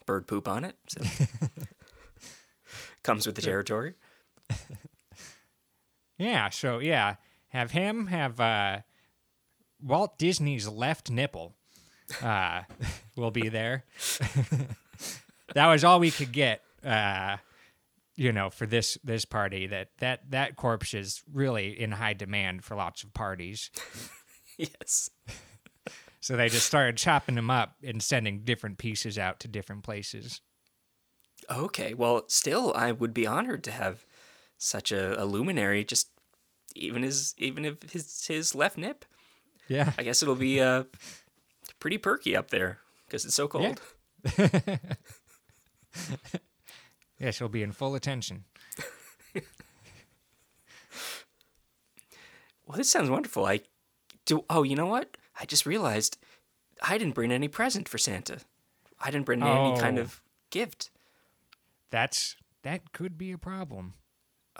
bird 0.04 0.26
poop 0.26 0.48
on 0.48 0.64
it. 0.64 0.76
So 0.88 1.02
comes 3.02 3.26
with 3.26 3.36
the 3.36 3.42
territory. 3.42 3.94
Yeah, 6.22 6.50
so 6.50 6.78
yeah, 6.78 7.16
have 7.48 7.72
him 7.72 8.06
have 8.06 8.38
uh, 8.38 8.78
Walt 9.82 10.18
Disney's 10.18 10.68
left 10.68 11.10
nipple 11.10 11.56
uh, 12.22 12.62
will 13.16 13.32
be 13.32 13.48
there. 13.48 13.84
that 15.54 15.66
was 15.66 15.82
all 15.82 15.98
we 15.98 16.12
could 16.12 16.30
get, 16.30 16.62
uh, 16.84 17.36
you 18.16 18.32
know, 18.32 18.50
for 18.50 18.66
this 18.66 18.98
this 19.02 19.24
party. 19.24 19.66
That 19.66 19.88
that 19.98 20.30
that 20.30 20.56
corpse 20.56 20.94
is 20.94 21.22
really 21.32 21.78
in 21.78 21.92
high 21.92 22.14
demand 22.14 22.64
for 22.64 22.76
lots 22.76 23.02
of 23.02 23.12
parties. 23.14 23.70
yes. 24.58 25.10
So 26.20 26.36
they 26.36 26.48
just 26.48 26.68
started 26.68 26.96
chopping 26.96 27.36
him 27.36 27.50
up 27.50 27.74
and 27.82 28.00
sending 28.00 28.44
different 28.44 28.78
pieces 28.78 29.18
out 29.18 29.40
to 29.40 29.48
different 29.48 29.82
places. 29.82 30.40
Okay. 31.50 31.94
Well, 31.94 32.22
still, 32.28 32.72
I 32.76 32.92
would 32.92 33.12
be 33.12 33.26
honored 33.26 33.64
to 33.64 33.72
have 33.72 34.06
such 34.56 34.92
a, 34.92 35.20
a 35.20 35.24
luminary. 35.24 35.84
Just 35.84 36.10
even 36.76 37.02
his 37.02 37.34
even 37.38 37.64
if 37.64 37.82
his 37.90 38.24
his 38.24 38.54
left 38.54 38.78
nip. 38.78 39.04
Yeah. 39.66 39.92
I 39.98 40.04
guess 40.04 40.22
it'll 40.22 40.36
be 40.36 40.60
uh 40.60 40.84
pretty 41.80 41.98
perky 41.98 42.36
up 42.36 42.50
there 42.50 42.78
because 43.06 43.24
it's 43.24 43.34
so 43.34 43.48
cold. 43.48 43.80
Yes, 47.22 47.38
he'll 47.38 47.48
be 47.48 47.62
in 47.62 47.72
full 47.72 47.94
attention. 47.94 48.44
Well, 52.66 52.78
this 52.78 52.88
sounds 52.88 53.10
wonderful. 53.10 53.44
I 53.44 53.60
do. 54.24 54.44
Oh, 54.48 54.62
you 54.62 54.76
know 54.76 54.86
what? 54.86 55.16
I 55.38 55.44
just 55.44 55.66
realized 55.66 56.16
I 56.80 56.96
didn't 56.96 57.14
bring 57.14 57.30
any 57.32 57.48
present 57.48 57.86
for 57.88 57.98
Santa. 57.98 58.38
I 58.98 59.10
didn't 59.10 59.26
bring 59.26 59.42
any 59.42 59.50
oh. 59.72 59.76
kind 59.78 59.98
Oh. 59.98 60.02
of 60.02 60.22
gift. 60.50 60.90
That's 61.90 62.36
that 62.62 62.92
could 62.92 63.18
be 63.18 63.32
a 63.32 63.36
problem. 63.36 63.94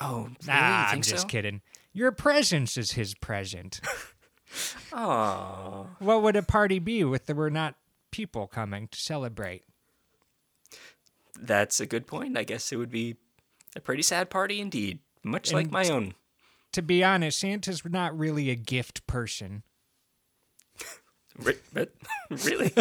Oh, 0.01 0.25
really? 0.25 0.37
Nah, 0.47 0.89
I'm 0.89 1.01
just 1.01 1.23
so? 1.23 1.29
kidding. 1.29 1.63
Your 1.93 2.13
presence 2.13 2.77
is 2.77 2.93
his 2.93 3.15
present. 3.15 3.81
Oh, 4.93 5.87
what 5.99 6.23
would 6.23 6.37
a 6.37 6.43
party 6.43 6.79
be 6.81 7.01
if 7.01 7.25
there 7.25 7.37
were 7.37 7.51
not 7.51 7.77
people 8.11 8.47
coming 8.47 8.89
to 8.89 8.99
celebrate? 8.99 9.63
That's 11.43 11.81
a 11.81 11.87
good 11.87 12.07
point. 12.07 12.39
I 12.39 12.45
guess 12.45 12.73
it 12.73 12.77
would 12.77 12.91
be 12.91 13.17
a 13.75 13.81
pretty 13.81 14.03
sad 14.03 14.31
party 14.31 14.61
indeed, 14.61 15.01
much 15.23 15.53
like 15.53 15.71
my 15.71 15.89
own. 15.89 16.15
To 16.73 16.83
be 16.83 17.05
honest, 17.05 17.39
Santa's 17.39 17.85
not 17.85 18.19
really 18.19 18.51
a 18.51 18.55
gift 18.55 19.07
person. 19.07 19.63
But 21.73 21.91
really, 22.45 22.71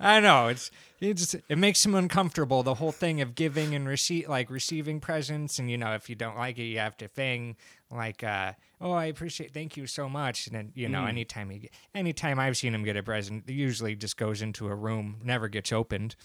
I 0.00 0.20
know 0.20 0.48
it's 0.48 0.70
it's 1.00 1.34
it 1.34 1.58
makes 1.58 1.84
him 1.84 1.94
uncomfortable. 1.94 2.62
The 2.62 2.74
whole 2.74 2.92
thing 2.92 3.20
of 3.20 3.34
giving 3.34 3.74
and 3.74 3.86
receive, 3.86 4.26
like 4.28 4.48
receiving 4.48 5.00
presents, 5.00 5.58
and 5.58 5.70
you 5.70 5.76
know, 5.76 5.92
if 5.92 6.08
you 6.08 6.14
don't 6.14 6.38
like 6.38 6.58
it, 6.58 6.64
you 6.64 6.78
have 6.78 6.96
to 6.98 7.08
thing 7.08 7.56
like, 7.90 8.24
uh, 8.24 8.52
"Oh, 8.80 8.92
I 8.92 9.06
appreciate, 9.06 9.52
thank 9.52 9.76
you 9.76 9.86
so 9.86 10.08
much." 10.08 10.46
And 10.46 10.54
then 10.56 10.72
you 10.74 10.88
know, 10.88 11.02
Mm. 11.02 11.08
anytime 11.10 11.50
he, 11.50 11.70
anytime 11.94 12.38
I've 12.38 12.56
seen 12.56 12.74
him 12.74 12.82
get 12.84 12.96
a 12.96 13.02
present, 13.02 13.44
he 13.48 13.54
usually 13.54 13.94
just 13.94 14.16
goes 14.16 14.40
into 14.42 14.68
a 14.68 14.74
room, 14.74 15.20
never 15.22 15.48
gets 15.48 15.72
opened. 15.72 16.16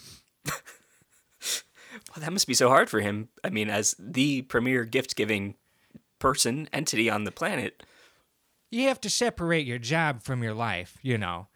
Well, 2.13 2.21
that 2.23 2.33
must 2.33 2.47
be 2.47 2.53
so 2.53 2.67
hard 2.67 2.89
for 2.89 2.99
him. 2.99 3.29
I 3.43 3.49
mean, 3.49 3.69
as 3.69 3.95
the 3.97 4.41
premier 4.43 4.83
gift 4.83 5.15
giving 5.15 5.55
person, 6.19 6.67
entity 6.73 7.09
on 7.09 7.23
the 7.23 7.31
planet. 7.31 7.83
You 8.69 8.87
have 8.89 8.99
to 9.01 9.09
separate 9.09 9.65
your 9.65 9.77
job 9.77 10.21
from 10.21 10.43
your 10.43 10.53
life, 10.53 10.97
you 11.01 11.17
know. 11.17 11.47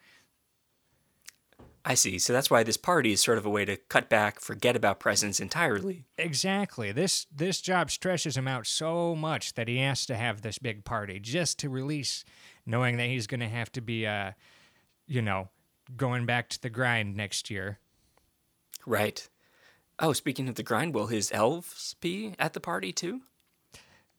I 1.90 1.96
see. 1.96 2.20
So 2.20 2.34
that's 2.34 2.52
why 2.52 2.62
this 2.62 2.78
party 2.78 3.14
is 3.14 3.20
sort 3.20 3.40
of 3.40 3.48
a 3.48 3.50
way 3.50 3.66
to 3.66 3.76
cut 3.76 4.10
back, 4.10 4.40
forget 4.40 4.76
about 4.76 5.00
presents 5.00 5.40
entirely. 5.40 6.06
Exactly. 6.20 6.92
This 6.92 7.26
this 7.36 7.62
job 7.62 7.90
stresses 7.90 8.38
him 8.38 8.48
out 8.48 8.68
so 8.68 9.16
much 9.16 9.56
that 9.56 9.68
he 9.68 9.80
has 9.80 10.06
to 10.06 10.16
have 10.16 10.44
this 10.44 10.60
big 10.60 10.86
party 10.86 11.20
just 11.20 11.58
to 11.60 11.70
release, 11.70 12.24
knowing 12.64 12.98
that 12.98 13.08
he's 13.08 13.26
going 13.26 13.40
to 13.40 13.50
have 13.50 13.72
to 13.72 13.82
be, 13.82 14.06
uh, 14.06 14.34
you 15.08 15.24
know, 15.24 15.50
going 15.98 16.28
back 16.28 16.50
to 16.50 16.62
the 16.62 16.70
grind 16.70 17.18
next 17.18 17.50
year. 17.50 17.80
Right. 18.86 19.28
Oh, 19.98 20.14
speaking 20.14 20.48
of 20.48 20.54
the 20.56 20.64
grind, 20.64 20.94
will 20.94 21.08
his 21.08 21.32
elves 21.34 21.96
be 22.00 22.36
at 22.38 22.54
the 22.54 22.60
party 22.60 22.92
too? 22.92 23.22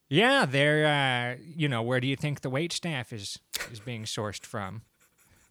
Yeah, 0.08 0.44
they're, 0.44 0.86
uh, 1.38 1.40
you 1.40 1.68
know, 1.68 1.82
where 1.82 2.00
do 2.00 2.08
you 2.08 2.16
think 2.16 2.40
the 2.40 2.50
wait 2.50 2.72
staff 2.72 3.12
is 3.12 3.38
is 3.70 3.78
being 3.78 4.02
sourced 4.02 4.44
from? 4.44 4.82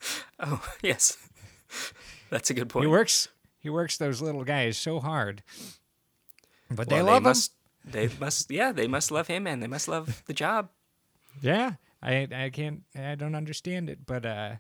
Oh, 0.41 0.63
yes. 0.82 1.17
That's 2.29 2.49
a 2.49 2.53
good 2.53 2.69
point. 2.69 2.84
He 2.84 2.88
works 2.88 3.27
he 3.60 3.69
works 3.69 3.97
those 3.97 4.21
little 4.21 4.43
guys 4.43 4.77
so 4.77 4.99
hard, 4.99 5.43
but 6.71 6.89
they 6.89 6.97
Well, 6.97 7.05
love 7.05 7.17
him. 7.17 7.23
must, 7.23 7.51
They 7.84 8.10
must, 8.19 8.49
yeah, 8.51 8.71
they 8.71 8.88
must 8.88 9.12
love 9.12 9.27
him 9.27 9.47
and 9.47 9.62
they 9.62 9.67
must 9.67 9.88
love 9.88 10.23
the 10.27 10.34
job. 10.34 10.69
Yeah, 11.41 11.73
I 12.01 12.27
I 12.34 12.49
can't 12.51 12.84
I 12.97 13.15
don't 13.15 13.36
understand 13.36 13.89
it, 13.89 14.05
but 14.05 14.25
uh, 14.25 14.55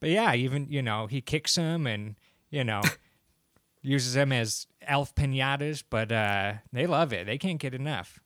but 0.00 0.10
yeah, 0.10 0.34
even 0.34 0.66
you 0.70 0.82
know 0.82 1.06
he 1.06 1.20
kicks 1.20 1.54
them 1.54 1.86
and 1.86 2.16
you 2.50 2.64
know 2.64 2.80
uses 3.82 4.14
them 4.14 4.32
as 4.32 4.66
elf 4.82 5.14
pinatas, 5.14 5.82
but 5.88 6.10
uh, 6.12 6.54
they 6.72 6.86
love 6.86 7.12
it. 7.12 7.26
They 7.26 7.38
can't 7.38 7.58
get 7.60 7.74
enough. 7.74 8.18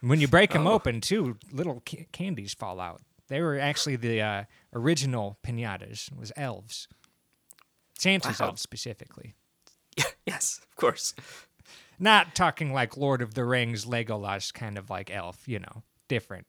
When 0.00 0.20
you 0.20 0.28
break 0.28 0.52
them 0.52 0.66
Oh. 0.66 0.72
open, 0.74 1.00
too, 1.00 1.38
little 1.52 1.82
ca- 1.88 2.06
candies 2.12 2.54
fall 2.54 2.78
out. 2.80 3.02
They 3.28 3.40
were 3.42 3.58
actually 3.58 3.96
the 3.96 4.22
uh, 4.22 4.44
original 4.72 5.38
pinatas. 5.44 6.12
It 6.12 6.16
Was 6.18 6.32
elves, 6.36 6.86
Santa's 7.98 8.40
Wow. 8.40 8.46
elves 8.48 8.62
specifically. 8.62 9.34
yes, 10.26 10.60
of 10.62 10.76
course. 10.76 11.14
Not 11.98 12.34
talking 12.34 12.72
like 12.72 12.96
Lord 12.96 13.20
of 13.22 13.34
the 13.34 13.44
Rings, 13.44 13.84
Legolas 13.84 14.54
kind 14.54 14.78
of 14.78 14.88
like 14.88 15.10
elf. 15.10 15.46
You 15.46 15.58
know, 15.58 15.82
different. 16.08 16.46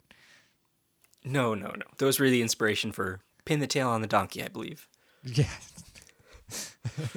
No, 1.24 1.54
no, 1.54 1.68
no. 1.68 1.84
Those 1.98 2.18
were 2.20 2.30
the 2.30 2.40
inspiration 2.40 2.92
for 2.92 3.20
Pin 3.44 3.60
the 3.60 3.66
Tail 3.66 3.88
on 3.90 4.00
the 4.00 4.06
Donkey, 4.06 4.42
I 4.42 4.48
believe. 4.48 4.88
Yeah. 5.24 5.50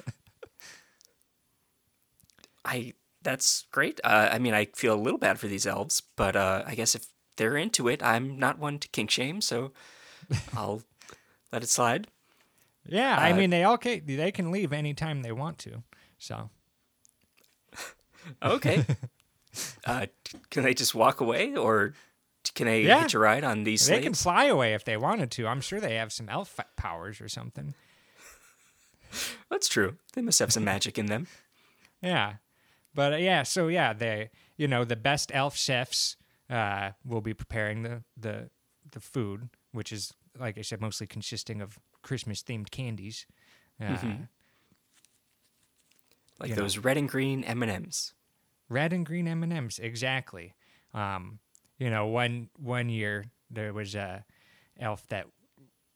I 2.66 2.94
that's 3.22 3.66
great. 3.72 4.02
Uh, 4.04 4.30
I 4.32 4.40
mean, 4.40 4.54
I 4.54 4.66
feel 4.76 4.94
a 4.94 5.00
little 5.00 5.18
bad 5.20 5.40
for 5.40 5.48
these 5.48 5.66
elves, 5.66 6.02
but 6.18 6.36
uh, 6.36 6.64
I 6.66 6.76
guess 6.76 6.94
if 6.96 7.06
they're 7.38 7.56
into 7.56 7.88
it, 7.88 8.04
I'm 8.04 8.38
not 8.38 8.60
one 8.60 8.80
to 8.80 8.88
kink 8.90 9.12
shame, 9.12 9.40
so 9.42 9.72
I'll 10.56 10.82
let 11.52 11.64
it 11.64 11.70
slide. 11.70 12.08
Yeah, 12.86 13.16
I 13.18 13.34
mean 13.34 13.50
they 13.50 13.64
all 13.64 13.78
can, 13.78 14.02
they 14.06 14.32
can 14.32 14.52
leave 14.52 14.74
anytime 14.74 15.22
they 15.22 15.32
want 15.32 15.58
to. 15.60 15.84
So 16.18 16.50
Okay. 18.44 18.86
uh, 19.86 20.08
can 20.50 20.64
they 20.64 20.74
just 20.74 20.96
walk 20.96 21.22
away, 21.22 21.56
or 21.56 21.94
can 22.56 22.68
they 22.68 22.82
Yeah. 22.84 23.02
hitch 23.04 23.14
a 23.14 23.20
ride 23.20 23.44
on 23.44 23.64
these 23.64 23.88
they 23.88 24.00
can 24.02 24.14
fly 24.14 24.46
away 24.46 24.74
if 24.74 24.84
they 24.84 24.98
wanted 24.98 25.32
to. 25.32 25.48
I'm 25.48 25.62
sure 25.62 25.80
they 25.80 25.96
have 25.96 26.12
some 26.12 26.30
elf 26.30 26.60
powers 26.76 27.22
or 27.22 27.30
something. 27.30 27.74
That's 29.50 29.68
true. 29.68 29.98
They 30.14 30.22
must 30.22 30.40
have 30.40 30.52
some 30.52 30.64
magic 30.64 30.98
in 30.98 31.06
them. 31.08 31.28
Yeah, 32.02 32.36
but 32.94 33.14
uh, 33.14 33.18
yeah, 33.18 33.44
so 33.44 33.68
yeah, 33.68 33.94
they 33.94 34.30
you 34.58 34.68
know 34.68 34.84
the 34.84 34.96
best 34.96 35.32
elf 35.34 35.56
chefs 35.56 36.18
uh, 36.50 36.92
will 37.06 37.22
be 37.22 37.34
preparing 37.34 37.84
the 37.84 38.04
the 38.18 38.50
the 38.92 39.00
food, 39.00 39.50
which 39.72 39.92
is 39.92 40.14
like 40.38 40.58
I 40.58 40.62
said, 40.62 40.82
mostly 40.82 41.08
consisting 41.08 41.62
of 41.62 41.78
Christmas 42.04 42.44
themed 42.44 42.70
candies. 42.70 43.26
Uh, 43.82 43.86
Mhm. 43.98 44.28
Like 46.40 46.50
You 46.50 46.56
know. 46.56 46.62
those 46.64 46.78
red 46.78 46.98
and 46.98 47.10
green 47.10 47.44
M 47.44 47.64
and 47.64 47.72
M's. 47.72 48.14
red 48.70 48.92
and 48.94 49.06
green 49.06 49.28
M 49.28 49.44
and 49.44 49.54
M's 49.54 49.80
exactly. 49.80 50.54
Um, 50.94 51.40
you 51.78 51.90
know, 51.90 52.06
one 52.08 52.50
one 52.58 52.90
year 52.90 53.26
there 53.50 53.74
was 53.74 53.96
a 53.96 54.26
elf 54.80 55.08
that 55.08 55.28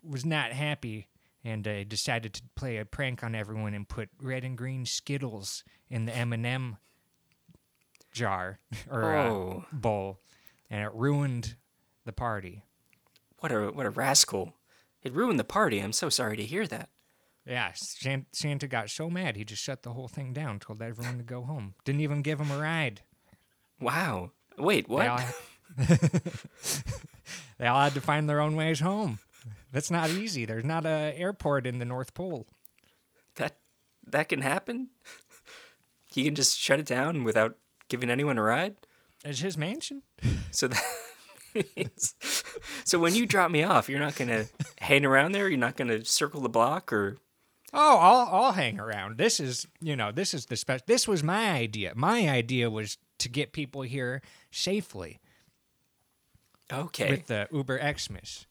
was 0.04 0.26
not 0.26 0.52
happy 0.54 1.08
and 1.44 1.68
uh, 1.68 1.84
decided 1.84 2.34
to 2.34 2.44
play 2.56 2.78
a 2.78 2.86
prank 2.86 3.24
on 3.24 3.34
everyone 3.36 3.74
and 3.74 3.88
put 3.88 4.10
red 4.22 4.44
and 4.44 4.58
green 4.58 4.86
Skittles 4.86 5.64
in 5.90 6.06
the 6.06 6.16
M 6.16 6.34
and 6.34 6.46
m 6.46 6.78
jar 8.12 8.60
or 8.90 9.16
Oh. 9.16 9.66
uh, 9.72 9.76
bowl, 9.76 10.20
and 10.70 10.84
it 10.84 10.92
ruined 10.94 11.56
the 12.06 12.14
party. 12.14 12.64
What 13.40 13.52
a 13.52 13.72
what 13.72 13.86
a 13.86 13.90
rascal! 13.92 14.54
It 15.08 15.14
ruined 15.14 15.40
the 15.40 15.46
party. 15.46 15.80
I'm 15.80 15.94
so 15.94 16.10
sorry 16.10 16.36
to 16.36 16.44
hear 16.44 16.68
that. 16.68 16.90
Yeah, 17.46 17.72
San- 17.76 18.26
Santa 18.34 18.68
got 18.68 18.90
so 18.90 19.10
mad 19.10 19.38
he 19.38 19.46
just 19.46 19.64
shut 19.64 19.84
the 19.84 19.94
whole 19.94 20.10
thing 20.10 20.34
down, 20.34 20.60
told 20.60 20.82
everyone 20.82 21.18
to 21.18 21.24
go 21.24 21.44
home. 21.44 21.76
Didn't 21.86 22.02
even 22.02 22.22
give 22.22 22.42
him 22.42 22.52
a 22.52 22.60
ride. 22.60 23.04
Wow. 23.80 24.32
Wait, 24.58 24.90
what? 24.90 25.04
They 25.04 25.08
all, 25.08 25.20
they 27.58 27.68
all 27.68 27.82
had 27.82 27.94
to 27.94 28.02
find 28.02 28.30
their 28.30 28.42
own 28.42 28.58
ways 28.58 28.82
home. 28.82 29.20
That's 29.72 29.90
not 29.90 30.10
easy. 30.10 30.44
There's 30.44 30.66
not 30.66 30.86
a 30.86 31.14
airport 31.16 31.66
in 31.66 31.80
the 31.80 31.86
North 31.86 32.14
Pole. 32.14 32.48
That 33.36 33.56
that 34.06 34.28
can 34.28 34.42
happen. 34.42 34.90
He 36.08 36.26
can 36.26 36.36
just 36.36 36.60
shut 36.60 36.82
it 36.82 36.86
down 36.86 37.24
without 37.24 37.56
giving 37.88 38.10
anyone 38.10 38.38
a 38.38 38.44
ride. 38.44 38.76
It's 39.24 39.40
his 39.40 39.58
mansion. 39.58 40.02
So 40.52 40.68
that 40.68 40.84
so 42.84 43.00
when 43.00 43.16
you 43.16 43.26
drop 43.26 43.52
me 43.52 43.64
off, 43.64 43.90
you're 43.90 44.00
not 44.00 44.16
gonna 44.16 44.46
hang 44.80 45.06
around 45.06 45.34
there. 45.34 45.48
You're 45.50 45.58
not 45.58 45.78
gonna 45.78 46.06
circle 46.06 46.42
the 46.42 46.50
block, 46.50 46.92
or 46.92 47.18
Oh, 47.74 47.98
I'll 47.98 48.44
I'll 48.44 48.52
hang 48.54 48.80
around. 48.80 49.18
This 49.18 49.40
is 49.40 49.68
you 49.82 49.96
know 49.96 50.12
this 50.12 50.34
is 50.34 50.46
the 50.46 50.56
special. 50.56 50.84
This 50.88 51.08
was 51.08 51.24
my 51.24 51.52
idea. 51.52 51.94
My 51.96 52.30
idea 52.30 52.70
was 52.70 52.98
to 53.20 53.30
get 53.30 53.52
people 53.52 53.82
here 53.82 54.22
safely 54.52 55.20
okay, 56.72 57.10
with 57.10 57.28
the 57.28 57.48
Uber 57.52 57.80
Xmas. 57.98 58.46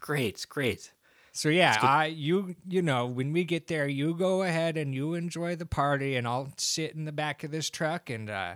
great, 0.00 0.46
great. 0.48 0.92
So 1.32 1.50
yeah, 1.50 1.76
I 1.80 2.06
you 2.06 2.56
you 2.66 2.80
know 2.80 3.06
when 3.06 3.32
we 3.32 3.44
get 3.44 3.66
there, 3.66 3.86
you 3.86 4.14
go 4.14 4.42
ahead 4.42 4.76
and 4.76 4.94
you 4.94 5.14
enjoy 5.14 5.54
the 5.54 5.66
party, 5.66 6.16
and 6.16 6.26
I'll 6.26 6.52
sit 6.56 6.94
in 6.94 7.04
the 7.04 7.12
back 7.12 7.44
of 7.44 7.50
this 7.50 7.68
truck, 7.68 8.08
and 8.08 8.30
uh, 8.30 8.54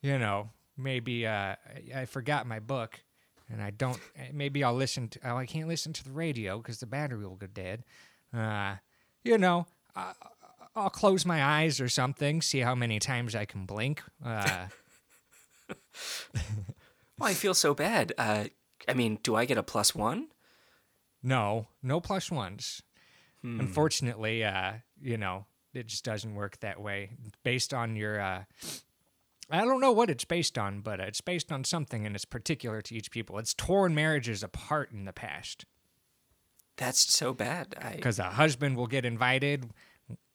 you 0.00 0.18
know 0.18 0.50
maybe 0.76 1.26
uh, 1.26 1.30
I, 1.32 1.56
I 1.94 2.04
forgot 2.06 2.46
my 2.46 2.60
book, 2.60 3.00
and 3.50 3.62
I 3.62 3.70
don't. 3.70 3.98
Maybe 4.32 4.62
I'll 4.64 4.74
listen 4.74 5.08
to. 5.08 5.20
Oh, 5.24 5.36
I 5.36 5.46
can't 5.46 5.68
listen 5.68 5.92
to 5.94 6.04
the 6.04 6.12
radio 6.12 6.58
because 6.58 6.78
the 6.78 6.86
battery 6.86 7.26
will 7.26 7.36
go 7.36 7.46
dead. 7.46 7.84
Uh, 8.34 8.76
you 9.24 9.38
know, 9.38 9.66
I, 9.94 10.12
I'll 10.74 10.90
close 10.90 11.26
my 11.26 11.44
eyes 11.44 11.80
or 11.80 11.88
something, 11.88 12.40
see 12.42 12.60
how 12.60 12.74
many 12.74 12.98
times 12.98 13.34
I 13.34 13.44
can 13.44 13.66
blink. 13.66 14.02
Uh, 14.24 14.66
Well, 17.18 17.28
I 17.30 17.34
feel 17.34 17.54
so 17.54 17.72
bad. 17.72 18.12
Uh, 18.18 18.46
I 18.88 18.94
mean, 18.94 19.18
do 19.22 19.36
I 19.36 19.44
get 19.44 19.56
a 19.58 19.62
plus 19.62 19.94
one? 19.94 20.28
No, 21.22 21.68
no 21.82 22.00
plus 22.00 22.30
ones. 22.32 22.82
Unfortunately, 23.44 24.42
uh, 24.44 24.72
you 25.00 25.16
know, 25.18 25.46
it 25.74 25.86
just 25.86 26.04
doesn't 26.04 26.34
work 26.34 26.58
that 26.60 26.80
way. 26.80 27.10
Based 27.44 27.72
on 27.74 27.94
your, 27.96 28.20
uh, 28.20 28.44
I 29.52 29.64
don't 29.66 29.80
know 29.80 29.92
what 29.92 30.08
it's 30.08 30.24
based 30.24 30.56
on, 30.56 30.80
but 30.80 30.98
it's 30.98 31.20
based 31.20 31.52
on 31.52 31.64
something 31.64 32.06
and 32.06 32.16
it's 32.16 32.24
particular 32.24 32.80
to 32.80 32.94
each 32.94 33.10
people. 33.10 33.38
It's 33.38 33.52
torn 33.52 33.94
marriages 33.94 34.42
apart 34.42 34.90
in 34.92 35.04
the 35.04 35.12
past 35.12 35.66
That's 36.78 37.00
so 37.14 37.34
bad. 37.34 37.74
Because 37.94 38.18
a 38.18 38.24
husband 38.30 38.76
will 38.78 38.86
get 38.86 39.04
invited 39.04 39.70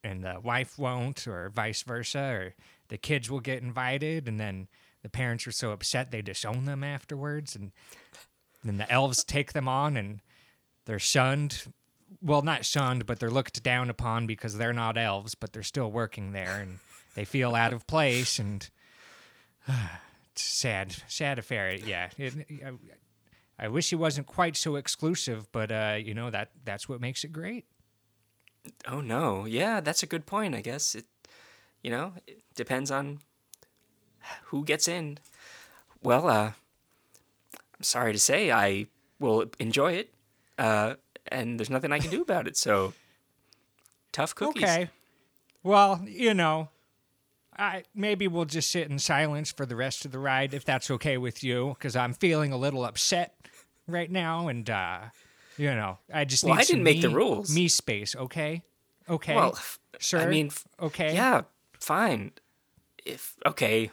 and 0.04 0.24
the 0.24 0.40
wife 0.42 0.78
won't, 0.78 1.28
or 1.28 1.50
vice 1.50 1.82
versa, 1.82 2.20
or 2.20 2.54
the 2.90 2.98
kids 2.98 3.30
will 3.30 3.40
get 3.40 3.64
invited 3.64 4.28
and 4.28 4.40
then 4.40 4.68
the 5.02 5.10
parents 5.10 5.48
are 5.48 5.52
so 5.52 5.72
upset 5.72 6.12
they 6.12 6.22
disown 6.22 6.66
them 6.66 6.84
afterwards, 6.84 7.56
and 7.56 7.72
then 8.64 8.78
the 8.78 8.92
elves 8.92 9.24
take 9.24 9.54
them 9.54 9.68
on 9.68 9.98
and 9.98 10.22
they're 10.86 11.00
shunned. 11.00 11.64
Well, 12.22 12.42
not 12.42 12.66
shunned, 12.66 13.06
but 13.06 13.20
they're 13.20 13.32
looked 13.32 13.64
down 13.64 13.90
upon 13.90 14.28
because 14.28 14.58
they're 14.58 14.74
not 14.74 14.98
elves, 14.98 15.34
but 15.36 15.54
they're 15.54 15.64
still 15.64 15.92
working 15.92 16.32
there 16.34 16.60
and 16.62 16.80
they 17.16 17.26
feel 17.26 17.56
out 17.56 17.74
of 17.74 17.88
place 17.88 18.38
and 18.40 18.70
sad, 20.36 20.96
sad 21.08 21.40
affair. 21.40 21.74
Yeah, 21.74 22.10
it, 22.18 22.34
I, 22.66 23.66
I 23.66 23.68
wish 23.68 23.92
it 23.92 23.98
wasn't 23.98 24.28
quite 24.28 24.56
so 24.56 24.76
exclusive, 24.76 25.52
but 25.52 25.72
uh, 25.72 25.98
you 26.00 26.14
know 26.14 26.30
that 26.30 26.52
that's 26.64 26.88
what 26.88 27.02
makes 27.02 27.24
it 27.24 27.32
great. 27.32 27.66
Oh 28.88 29.02
no, 29.02 29.46
yeah, 29.46 29.80
that's 29.82 30.04
a 30.04 30.08
good 30.08 30.26
point. 30.26 30.56
I 30.56 30.62
guess 30.62 30.96
it, 30.96 31.06
you 31.84 31.92
know, 31.92 32.14
it 32.28 32.44
depends 32.56 32.92
on 32.92 33.20
who 34.46 34.64
gets 34.64 34.88
in. 34.88 35.20
Well, 36.04 36.28
uh, 36.28 36.52
I'm 37.54 37.84
sorry 37.84 38.14
to 38.14 38.20
say, 38.20 38.52
I 38.52 38.88
will 39.20 39.46
enjoy 39.60 39.94
it, 39.94 40.14
uh, 40.58 40.96
and 41.28 41.60
there's 41.60 41.70
nothing 41.70 41.92
I 41.92 42.00
can 42.00 42.12
do 42.12 42.22
about 42.22 42.48
it. 42.48 42.58
So, 42.58 42.94
tough 44.12 44.36
cookies. 44.36 44.64
Okay. 44.64 44.90
Well, 45.64 46.02
you 46.06 46.34
know, 46.34 46.70
I 47.58 47.84
maybe 47.96 48.28
we'll 48.28 48.46
just 48.46 48.70
sit 48.72 48.90
in 48.90 49.00
silence 49.00 49.52
for 49.52 49.66
the 49.66 49.76
rest 49.76 50.06
of 50.06 50.12
the 50.12 50.20
ride 50.20 50.54
if 50.54 50.64
that's 50.64 50.92
okay 50.92 51.18
with 51.18 51.44
you, 51.44 51.76
because 51.78 51.96
I'm 51.96 52.14
feeling 52.14 52.52
a 52.52 52.58
little 52.58 52.86
upset 52.86 53.36
right 53.88 54.12
now, 54.12 54.48
and 54.48 54.70
uh, 54.70 55.00
you 55.58 55.72
know, 55.74 55.98
I 56.14 56.26
just 56.26 56.44
Well, 56.44 56.56
need 56.56 56.62
I 56.62 56.66
didn't 56.66 56.84
make 56.84 57.02
the 57.02 57.10
rules. 57.10 57.54
Me 57.54 57.68
space, 57.68 58.16
okay? 58.16 58.64
Okay. 59.10 59.36
Well, 59.36 59.58
sure. 60.00 60.20
I 60.20 60.28
mean, 60.28 60.52
okay. 60.80 61.14
yeah, 61.16 61.42
fine. 61.80 62.32
If 63.06 63.36
okay, 63.46 63.90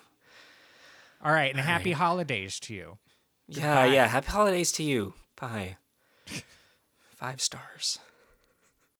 All 1.22 1.32
right, 1.32 1.50
and 1.50 1.60
happy 1.60 1.92
holidays 1.92 2.58
to 2.60 2.74
you. 2.74 2.98
yeah, 3.46 3.84
yeah. 3.86 4.08
Happy 4.08 4.28
holidays 4.28 4.72
to 4.72 4.82
you. 4.82 5.14
Bye. 5.40 5.76
Five 7.16 7.40
stars. 7.40 7.98